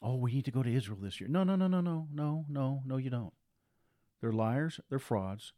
Oh, 0.03 0.17
we 0.17 0.33
need 0.33 0.45
to 0.45 0.51
go 0.51 0.63
to 0.63 0.73
Israel 0.73 0.99
this 1.01 1.21
year. 1.21 1.29
No, 1.29 1.43
no, 1.43 1.57
no, 1.57 1.69
no, 1.69 1.81
no, 1.81 2.07
no, 2.13 2.45
no, 2.49 2.83
no, 2.85 2.97
you 2.97 3.11
don't. 3.11 3.33
They're 4.21 4.33
liars. 4.33 4.81
They're 4.89 4.99
frauds. 4.99 5.53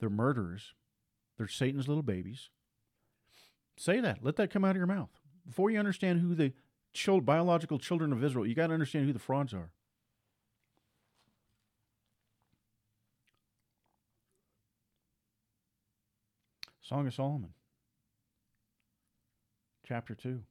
They're 0.00 0.10
murderers. 0.10 0.74
They're 1.36 1.48
Satan's 1.48 1.88
little 1.88 2.02
babies. 2.02 2.50
Say 3.76 4.00
that. 4.00 4.22
Let 4.22 4.36
that 4.36 4.50
come 4.50 4.64
out 4.64 4.72
of 4.72 4.76
your 4.76 4.86
mouth. 4.86 5.10
Before 5.46 5.70
you 5.70 5.78
understand 5.78 6.20
who 6.20 6.34
the 6.34 6.52
child, 6.92 7.26
biological 7.26 7.78
children 7.78 8.12
of 8.12 8.24
Israel, 8.24 8.46
you 8.46 8.54
got 8.54 8.68
to 8.68 8.72
understand 8.72 9.06
who 9.06 9.12
the 9.12 9.18
frauds 9.18 9.52
are. 9.52 9.70
Song 16.82 17.06
of 17.06 17.14
Solomon, 17.14 17.50
chapter 19.88 20.14
2. 20.14 20.28
Let's 20.28 20.42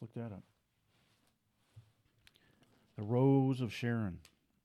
look 0.00 0.14
that 0.14 0.32
up. 0.32 0.44
The 2.96 3.02
rose 3.02 3.60
of 3.60 3.72
Sharon, 3.72 4.18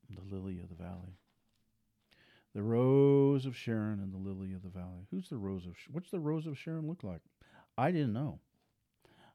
the 0.10 0.36
lily 0.36 0.60
of 0.60 0.70
the 0.70 0.76
valley. 0.76 1.18
The 2.56 2.64
rose 2.64 3.46
of 3.46 3.58
Sharon 3.58 4.00
and 4.00 4.14
the 4.14 4.18
lily 4.18 4.54
of 4.54 4.64
the 4.64 4.70
valley. 4.70 5.08
Who's 5.12 5.28
the 5.28 5.38
rose 5.38 5.66
of 5.66 5.76
What's 5.92 6.10
the 6.10 6.22
rose 6.22 6.48
of 6.48 6.58
Sharon 6.58 6.88
look 6.88 7.04
like? 7.04 7.20
I 7.78 7.92
didn't 7.92 8.14
know. 8.14 8.40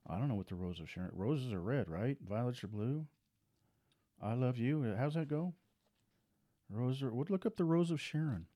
I 0.09 0.18
don't 0.18 0.28
know 0.28 0.37
what 0.37 0.48
the 0.48 0.54
rose 0.54 0.80
of 0.80 0.88
Sharon. 0.88 1.11
Roses 1.12 1.52
are 1.52 1.61
red, 1.61 1.90
right? 1.90 2.16
Violets 2.26 2.64
are 2.64 2.68
blue. 2.68 3.06
I 4.22 4.33
love 4.33 4.56
you. 4.56 4.85
Uh, 4.85 4.98
how's 4.98 5.14
that 5.14 5.28
go? 5.28 5.52
Rose, 6.70 7.02
would 7.02 7.28
look 7.28 7.44
up 7.44 7.56
the 7.56 7.64
Rose 7.64 7.90
of 7.90 8.00
Sharon. 8.00 8.46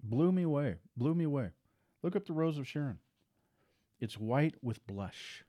Blew 0.00 0.30
me 0.30 0.42
away. 0.42 0.76
Blew 0.96 1.14
me 1.14 1.24
away. 1.24 1.50
Look 2.04 2.14
up 2.14 2.26
the 2.26 2.32
Rose 2.32 2.58
of 2.58 2.68
Sharon. 2.68 2.98
It's 3.98 4.18
white 4.18 4.54
with 4.62 4.86
blush. 4.86 5.44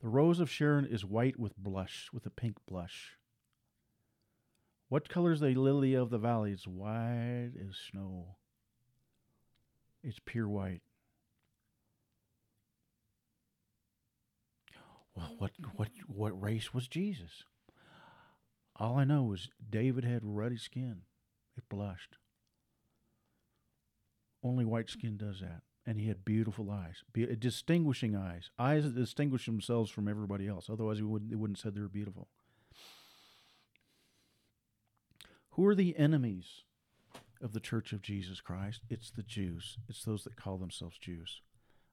The 0.00 0.08
Rose 0.08 0.40
of 0.40 0.50
Sharon 0.50 0.86
is 0.86 1.04
white 1.04 1.38
with 1.38 1.56
blush, 1.58 2.08
with 2.12 2.24
a 2.24 2.30
pink 2.30 2.56
blush. 2.66 3.18
What 4.90 5.08
color 5.08 5.30
is 5.30 5.38
the 5.38 5.54
lily 5.54 5.94
of 5.94 6.10
the 6.10 6.18
valley? 6.18 6.50
It's 6.50 6.66
white 6.66 7.52
as 7.56 7.76
snow. 7.90 8.34
It's 10.02 10.18
pure 10.24 10.48
white. 10.48 10.80
Well, 15.14 15.36
what 15.38 15.52
what 15.76 15.90
what 16.08 16.42
race 16.42 16.74
was 16.74 16.88
Jesus? 16.88 17.44
All 18.74 18.98
I 18.98 19.04
know 19.04 19.32
is 19.32 19.48
David 19.70 20.04
had 20.04 20.22
ruddy 20.24 20.56
skin. 20.56 21.02
It 21.56 21.68
blushed. 21.68 22.16
Only 24.42 24.64
white 24.64 24.90
skin 24.90 25.16
does 25.16 25.38
that. 25.38 25.62
And 25.86 25.98
he 25.98 26.08
had 26.08 26.24
beautiful 26.24 26.68
eyes, 26.68 27.04
be- 27.12 27.26
distinguishing 27.36 28.16
eyes, 28.16 28.50
eyes 28.58 28.84
that 28.84 28.94
distinguish 28.96 29.46
themselves 29.46 29.90
from 29.90 30.08
everybody 30.08 30.48
else. 30.48 30.68
Otherwise, 30.68 30.98
he 30.98 31.04
wouldn't, 31.04 31.30
he 31.30 31.36
wouldn't 31.36 31.58
have 31.58 31.62
said 31.62 31.74
they 31.74 31.80
were 31.80 31.88
beautiful. 31.88 32.28
Who 35.50 35.66
are 35.66 35.74
the 35.74 35.96
enemies 35.96 36.62
of 37.42 37.52
the 37.52 37.60
Church 37.60 37.92
of 37.92 38.02
Jesus 38.02 38.40
Christ? 38.40 38.82
It's 38.88 39.10
the 39.10 39.22
Jews. 39.22 39.78
It's 39.88 40.04
those 40.04 40.24
that 40.24 40.36
call 40.36 40.58
themselves 40.58 40.98
Jews. 40.98 41.40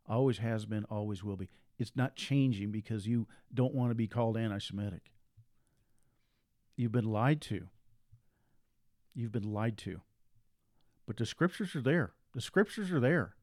Always 0.07 0.37
has 0.37 0.65
been, 0.65 0.85
always 0.85 1.23
will 1.23 1.35
be. 1.35 1.49
It's 1.77 1.95
not 1.95 2.15
changing 2.15 2.71
because 2.71 3.07
you 3.07 3.27
don't 3.53 3.75
want 3.75 3.91
to 3.91 3.95
be 3.95 4.07
called 4.07 4.37
anti 4.37 4.59
Semitic. 4.59 5.11
You've 6.75 6.91
been 6.91 7.11
lied 7.11 7.41
to. 7.41 7.67
You've 9.13 9.31
been 9.31 9.51
lied 9.51 9.77
to. 9.79 10.01
But 11.07 11.17
the 11.17 11.25
scriptures 11.25 11.75
are 11.75 11.81
there. 11.81 12.11
The 12.33 12.41
scriptures 12.41 12.91
are 12.91 12.99
there. 12.99 13.35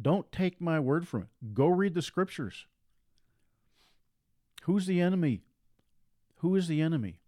Don't 0.00 0.30
take 0.32 0.60
my 0.60 0.80
word 0.80 1.06
from 1.06 1.22
it. 1.22 1.54
Go 1.54 1.68
read 1.68 1.94
the 1.94 2.02
scriptures. 2.02 2.66
Who's 4.62 4.86
the 4.86 5.00
enemy? 5.00 5.42
Who 6.36 6.56
is 6.56 6.66
the 6.68 6.80
enemy? 6.80 7.20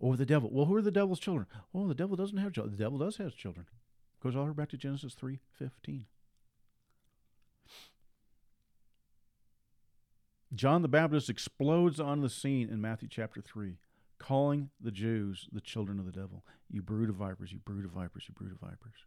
Oh, 0.00 0.14
the 0.14 0.26
devil. 0.26 0.50
Well, 0.52 0.66
who 0.66 0.76
are 0.76 0.82
the 0.82 0.90
devil's 0.90 1.20
children? 1.20 1.46
Oh, 1.74 1.88
the 1.88 1.94
devil 1.94 2.16
doesn't 2.16 2.38
have 2.38 2.52
children. 2.52 2.76
The 2.76 2.84
devil 2.84 2.98
does 2.98 3.16
have 3.16 3.34
children. 3.34 3.66
Goes 4.22 4.36
all 4.36 4.44
the 4.44 4.52
way 4.52 4.56
back 4.56 4.70
to 4.70 4.76
Genesis 4.76 5.14
3:15. 5.14 6.06
John 10.54 10.82
the 10.82 10.88
Baptist 10.88 11.28
explodes 11.28 12.00
on 12.00 12.20
the 12.20 12.30
scene 12.30 12.70
in 12.70 12.80
Matthew 12.80 13.08
chapter 13.08 13.42
3 13.42 13.76
calling 14.18 14.70
the 14.80 14.90
Jews 14.90 15.48
the 15.52 15.60
children 15.60 15.98
of 15.98 16.06
the 16.06 16.12
devil. 16.12 16.44
You 16.70 16.82
brood 16.82 17.10
of 17.10 17.16
vipers, 17.16 17.52
you 17.52 17.58
brood 17.58 17.84
of 17.84 17.92
vipers, 17.92 18.24
you 18.28 18.34
brood 18.34 18.52
of 18.52 18.58
vipers. 18.58 19.04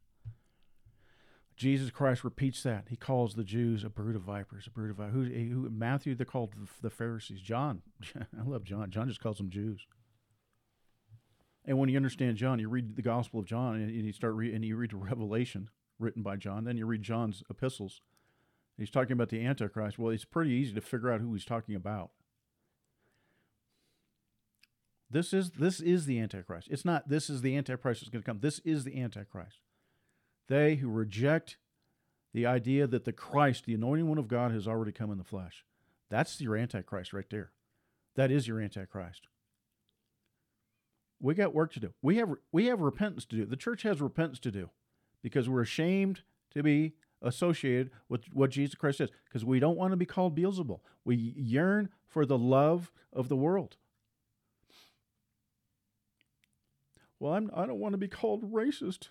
Jesus 1.56 1.91
Christ 1.91 2.23
repeats 2.23 2.63
that. 2.63 2.86
He 2.89 2.95
calls 2.95 3.36
the 3.36 3.43
Jews 3.43 3.84
a 3.84 3.89
brood 3.89 4.15
of 4.15 4.23
vipers, 4.23 4.67
a 4.67 4.69
brood 4.69 4.91
of 4.91 4.97
vipers. 4.97 5.13
Who, 5.13 5.23
who, 5.25 5.69
Matthew, 5.69 6.15
they're 6.15 6.25
called 6.25 6.54
the 6.82 6.89
Pharisees. 6.89 7.41
John, 7.41 7.82
I 8.15 8.43
love 8.43 8.63
John. 8.63 8.89
John 8.89 9.08
just 9.08 9.21
calls 9.21 9.38
them 9.38 9.49
Jews. 9.49 9.86
And 11.65 11.78
when 11.78 11.89
you 11.89 11.97
understand 11.97 12.38
John, 12.38 12.60
you 12.60 12.69
read 12.69 12.95
the 12.95 13.02
Gospel 13.02 13.39
of 13.39 13.45
John, 13.45 13.76
and 13.76 13.91
you 13.91 14.13
start 14.13 14.34
re- 14.34 14.54
and 14.54 14.65
you 14.65 14.76
read 14.76 14.91
the 14.91 14.97
Revelation 14.97 15.69
written 16.00 16.24
by 16.24 16.36
John. 16.36 16.63
Then 16.63 16.78
you 16.78 16.86
read 16.86 17.04
John's 17.04 17.43
epistles. 17.50 18.02
He's 18.78 18.89
talking 18.89 19.13
about 19.13 19.30
the 19.30 19.45
Antichrist. 19.45 20.00
Well, 20.00 20.12
it's 20.12 20.26
pretty 20.26 20.52
easy 20.52 20.74
to 20.74 20.82
figure 20.82 21.12
out 21.12 21.21
who 21.21 21.34
he's 21.34 21.45
talking 21.45 21.76
about. 21.76 22.10
This 25.10 25.34
is 25.34 25.52
this 25.52 25.80
is 25.80 26.06
the 26.06 26.19
Antichrist. 26.19 26.67
It's 26.71 26.86
not 26.86 27.10
this 27.10 27.30
is 27.30 27.41
the 27.41 27.56
Antichrist 27.58 28.02
that's 28.02 28.10
going 28.10 28.24
to 28.24 28.26
come. 28.26 28.39
This 28.39 28.60
is 28.60 28.84
the 28.84 29.00
Antichrist. 29.00 29.60
They 30.47 30.76
who 30.76 30.89
reject 30.89 31.58
the 32.34 32.45
idea 32.45 32.88
that 32.88 33.04
the 33.04 33.12
Christ, 33.12 33.65
the 33.65 33.74
anointing 33.74 34.08
one 34.08 34.17
of 34.17 34.30
God, 34.30 34.52
has 34.52 34.67
already 34.67 34.93
come 34.93 35.12
in 35.12 35.17
the 35.17 35.24
flesh. 35.24 35.65
That's 36.10 36.39
your 36.39 36.56
Antichrist 36.56 37.13
right 37.13 37.30
there. 37.30 37.52
That 38.15 38.32
is 38.32 38.47
your 38.47 38.62
Antichrist. 38.62 39.28
We 41.21 41.36
got 41.36 41.53
work 41.53 41.71
to 41.73 41.79
do. 41.79 41.93
We 42.01 42.17
have 42.17 42.29
we 42.51 42.65
have 42.65 42.81
repentance 42.81 43.25
to 43.25 43.36
do. 43.36 43.45
The 43.45 43.55
church 43.55 43.84
has 43.84 44.01
repentance 44.01 44.39
to 44.39 44.51
do 44.51 44.69
because 45.21 45.47
we're 45.47 45.62
ashamed 45.62 46.21
to 46.53 46.63
be 46.63 46.93
associated 47.21 47.91
with 48.10 48.25
what 48.34 48.49
Jesus 48.49 48.75
Christ 48.75 48.97
says 48.97 49.10
because 49.25 49.45
we 49.45 49.60
don't 49.60 49.77
want 49.77 49.91
to 49.91 49.97
be 49.97 50.05
called 50.05 50.36
Beelzebul. 50.36 50.79
We 51.05 51.15
yearn 51.15 51.89
for 52.07 52.25
the 52.25 52.38
love 52.38 52.91
of 53.13 53.29
the 53.29 53.36
world. 53.36 53.77
Well, 57.19 57.34
I'm, 57.34 57.51
I 57.55 57.67
don't 57.67 57.79
want 57.79 57.93
to 57.93 57.99
be 57.99 58.07
called 58.07 58.51
racist 58.51 59.10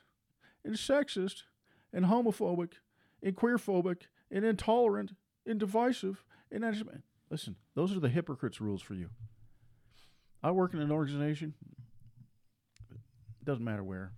and 0.65 0.75
sexist 0.75 1.45
and 1.93 2.07
homophobic 2.07 2.73
and 3.23 3.37
queerphobic 3.37 4.03
and 4.33 4.45
intolerant 4.45 5.13
and 5.47 5.61
divisive. 5.61 6.25
And 6.51 6.65
listen, 7.31 7.57
those 7.77 7.97
are 7.97 8.01
the 8.01 8.09
hypocrites' 8.09 8.61
rules 8.61 8.83
for 8.83 8.95
you. 8.95 9.11
I 10.43 10.51
work 10.51 10.75
in 10.75 10.81
an 10.81 10.91
organization, 10.91 11.55
it 13.41 13.47
doesn't 13.47 13.65
matter 13.65 13.85
where, 13.85 14.13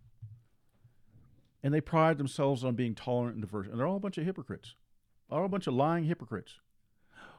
and 1.63 1.73
they 1.73 1.81
pride 1.81 2.19
themselves 2.19 2.65
on 2.65 2.75
being 2.75 2.95
tolerant 2.95 3.35
and 3.35 3.43
diverse. 3.43 3.67
And 3.69 3.79
they're 3.79 3.87
all 3.87 3.97
a 3.97 4.01
bunch 4.01 4.19
of 4.19 4.25
hypocrites, 4.25 4.75
all 5.31 5.45
a 5.45 5.49
bunch 5.49 5.67
of 5.67 5.75
lying 5.75 6.05
hypocrites. 6.05 6.61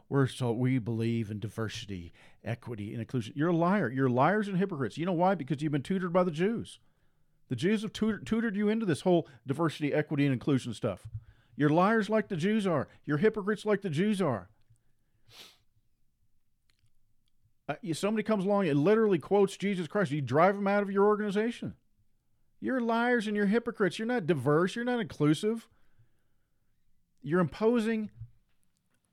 We're 0.10 0.28
so 0.28 0.52
we 0.52 0.80
believe 0.80 1.32
in 1.32 1.40
diversity, 1.40 2.14
equity, 2.44 2.92
and 2.92 3.00
inclusion. 3.00 3.34
You're 3.36 3.50
a 3.50 3.56
liar. 3.56 3.90
You're 3.90 4.10
liars 4.10 4.48
and 4.48 4.58
hypocrites. 4.58 4.98
You 4.98 5.06
know 5.06 5.14
why? 5.14 5.34
Because 5.34 5.62
you've 5.62 5.72
been 5.72 5.82
tutored 5.82 6.14
by 6.14 6.24
the 6.24 6.32
Jews. 6.32 6.80
The 7.50 7.56
Jews 7.56 7.82
have 7.82 7.94
tutored, 7.94 8.26
tutored 8.26 8.56
you 8.56 8.70
into 8.70 8.86
this 8.86 9.02
whole 9.02 9.28
diversity, 9.48 9.94
equity, 9.94 10.26
and 10.26 10.34
inclusion 10.34 10.74
stuff. 10.74 11.08
You're 11.56 11.70
liars 11.70 12.10
like 12.10 12.28
the 12.28 12.36
Jews 12.36 12.66
are. 12.66 12.88
You're 13.06 13.18
hypocrites 13.18 13.66
like 13.66 13.82
the 13.82 13.90
Jews 13.90 14.22
are. 14.22 14.50
Uh, 17.68 17.76
somebody 17.94 18.24
comes 18.24 18.46
along 18.46 18.68
and 18.68 18.80
literally 18.80 19.20
quotes 19.20 19.56
Jesus 19.56 19.88
Christ. 19.88 20.12
You 20.12 20.22
drive 20.22 20.56
them 20.56 20.68
out 20.68 20.84
of 20.84 20.92
your 20.92 21.06
organization. 21.06 21.76
You're 22.60 22.82
liars 22.82 23.28
and 23.28 23.36
you're 23.36 23.46
hypocrites. 23.46 24.00
You're 24.00 24.08
not 24.08 24.28
diverse. 24.28 24.76
You're 24.76 24.86
not 24.86 25.00
inclusive. 25.00 25.68
You're 27.22 27.40
imposing 27.40 28.10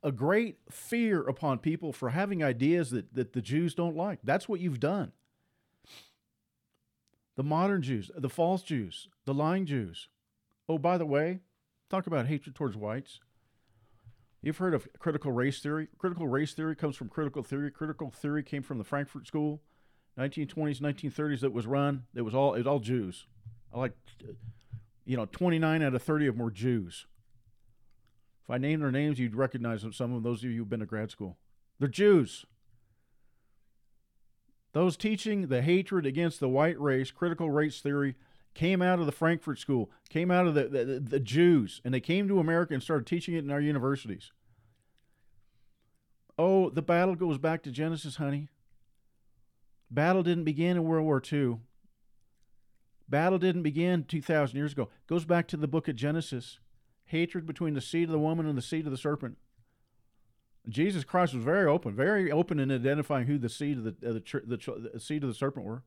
a 0.03 0.11
great 0.11 0.57
fear 0.69 1.21
upon 1.21 1.59
people 1.59 1.93
for 1.93 2.09
having 2.09 2.43
ideas 2.43 2.91
that, 2.91 3.13
that 3.13 3.33
the 3.33 3.41
Jews 3.41 3.73
don't 3.75 3.95
like. 3.95 4.19
That's 4.23 4.49
what 4.49 4.59
you've 4.59 4.79
done. 4.79 5.11
The 7.37 7.43
modern 7.43 7.81
Jews, 7.81 8.11
the 8.15 8.29
false 8.29 8.63
Jews, 8.63 9.07
the 9.25 9.33
lying 9.33 9.65
Jews. 9.65 10.09
Oh, 10.67 10.77
by 10.77 10.97
the 10.97 11.05
way, 11.05 11.39
talk 11.89 12.07
about 12.07 12.27
hatred 12.27 12.55
towards 12.55 12.75
whites. 12.75 13.19
You've 14.41 14.57
heard 14.57 14.73
of 14.73 14.87
critical 14.97 15.31
race 15.31 15.59
theory. 15.59 15.87
Critical 15.97 16.27
race 16.27 16.53
theory 16.53 16.75
comes 16.75 16.95
from 16.95 17.09
critical 17.09 17.43
theory. 17.43 17.69
Critical 17.69 18.09
theory 18.09 18.41
came 18.43 18.63
from 18.63 18.79
the 18.79 18.83
Frankfurt 18.83 19.27
School, 19.27 19.61
1920s, 20.17 20.81
1930s. 20.81 21.41
That 21.41 21.53
was 21.53 21.67
run. 21.67 22.03
It 22.15 22.21
was 22.21 22.33
all 22.33 22.55
it 22.55 22.59
was 22.59 22.67
all 22.67 22.79
Jews. 22.79 23.27
I 23.73 23.79
like, 23.79 23.93
you 25.05 25.15
know, 25.15 25.25
29 25.25 25.83
out 25.83 25.93
of 25.93 26.01
30 26.01 26.27
of 26.27 26.35
them 26.35 26.43
were 26.43 26.51
Jews. 26.51 27.05
If 28.43 28.49
I 28.49 28.57
named 28.57 28.81
their 28.81 28.91
names, 28.91 29.19
you'd 29.19 29.35
recognize 29.35 29.83
them. 29.83 29.93
Some 29.93 30.13
of 30.13 30.23
those 30.23 30.43
of 30.43 30.49
you 30.49 30.57
who've 30.57 30.69
been 30.69 30.79
to 30.79 30.85
grad 30.85 31.11
school. 31.11 31.37
They're 31.79 31.87
Jews. 31.87 32.45
Those 34.73 34.97
teaching 34.97 35.47
the 35.47 35.61
hatred 35.61 36.05
against 36.05 36.39
the 36.39 36.49
white 36.49 36.79
race, 36.79 37.11
critical 37.11 37.51
race 37.51 37.81
theory, 37.81 38.15
came 38.53 38.81
out 38.81 38.99
of 38.99 39.05
the 39.05 39.11
Frankfurt 39.11 39.59
School, 39.59 39.89
came 40.09 40.31
out 40.31 40.47
of 40.47 40.53
the, 40.53 40.67
the, 40.67 40.99
the, 40.99 41.19
Jews, 41.19 41.81
and 41.85 41.93
they 41.93 41.99
came 41.99 42.27
to 42.27 42.39
America 42.39 42.73
and 42.73 42.83
started 42.83 43.07
teaching 43.07 43.33
it 43.33 43.43
in 43.43 43.51
our 43.51 43.61
universities. 43.61 44.31
Oh, 46.37 46.69
the 46.69 46.81
battle 46.81 47.15
goes 47.15 47.37
back 47.37 47.63
to 47.63 47.71
Genesis, 47.71 48.17
honey. 48.17 48.49
Battle 49.89 50.23
didn't 50.23 50.45
begin 50.45 50.77
in 50.77 50.83
World 50.83 51.05
War 51.05 51.21
II. 51.31 51.59
Battle 53.07 53.39
didn't 53.39 53.63
begin 53.63 54.05
2,000 54.05 54.57
years 54.57 54.71
ago. 54.71 54.83
It 54.83 55.07
goes 55.07 55.25
back 55.25 55.47
to 55.49 55.57
the 55.57 55.67
book 55.67 55.87
of 55.87 55.95
Genesis. 55.95 56.59
Hatred 57.05 57.45
between 57.45 57.73
the 57.73 57.81
seed 57.81 58.05
of 58.05 58.11
the 58.13 58.19
woman 58.19 58.47
and 58.47 58.57
the 58.57 58.61
seed 58.61 58.85
of 58.85 58.91
the 58.91 58.97
serpent. 58.97 59.37
Jesus 60.69 61.03
Christ 61.03 61.33
was 61.33 61.43
very 61.43 61.65
open, 61.65 61.93
very 61.93 62.31
open 62.31 62.59
in 62.59 62.71
identifying 62.71 63.27
who 63.27 63.37
the 63.37 63.49
seed 63.49 63.79
of 63.79 63.83
the, 63.83 64.09
uh, 64.09 64.13
the, 64.13 64.41
the, 64.45 64.89
the 64.93 64.99
seed 64.99 65.23
of 65.23 65.29
the 65.29 65.35
serpent 65.35 65.65
were. 65.65 65.83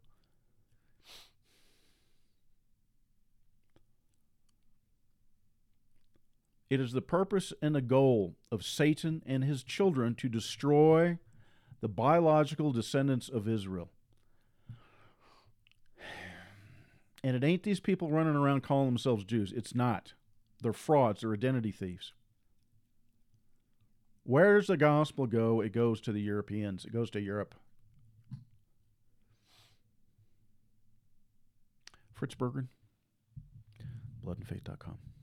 It 6.74 6.80
is 6.80 6.90
the 6.90 7.00
purpose 7.00 7.52
and 7.62 7.72
the 7.72 7.80
goal 7.80 8.34
of 8.50 8.64
Satan 8.64 9.22
and 9.24 9.44
his 9.44 9.62
children 9.62 10.16
to 10.16 10.28
destroy 10.28 11.20
the 11.80 11.86
biological 11.86 12.72
descendants 12.72 13.28
of 13.28 13.48
Israel. 13.48 13.92
And 17.22 17.36
it 17.36 17.44
ain't 17.44 17.62
these 17.62 17.78
people 17.78 18.10
running 18.10 18.34
around 18.34 18.64
calling 18.64 18.86
themselves 18.86 19.24
Jews. 19.24 19.52
It's 19.56 19.72
not. 19.72 20.14
They're 20.62 20.72
frauds, 20.72 21.20
they're 21.20 21.32
identity 21.32 21.70
thieves. 21.70 22.12
Where 24.24 24.58
does 24.58 24.66
the 24.66 24.76
gospel 24.76 25.28
go? 25.28 25.60
It 25.60 25.72
goes 25.72 26.00
to 26.02 26.12
the 26.12 26.20
Europeans, 26.20 26.84
it 26.84 26.92
goes 26.92 27.08
to 27.12 27.20
Europe. 27.20 27.54
Fritz 32.14 32.34
Berggren, 32.34 32.66
bloodandfaith.com. 34.26 35.13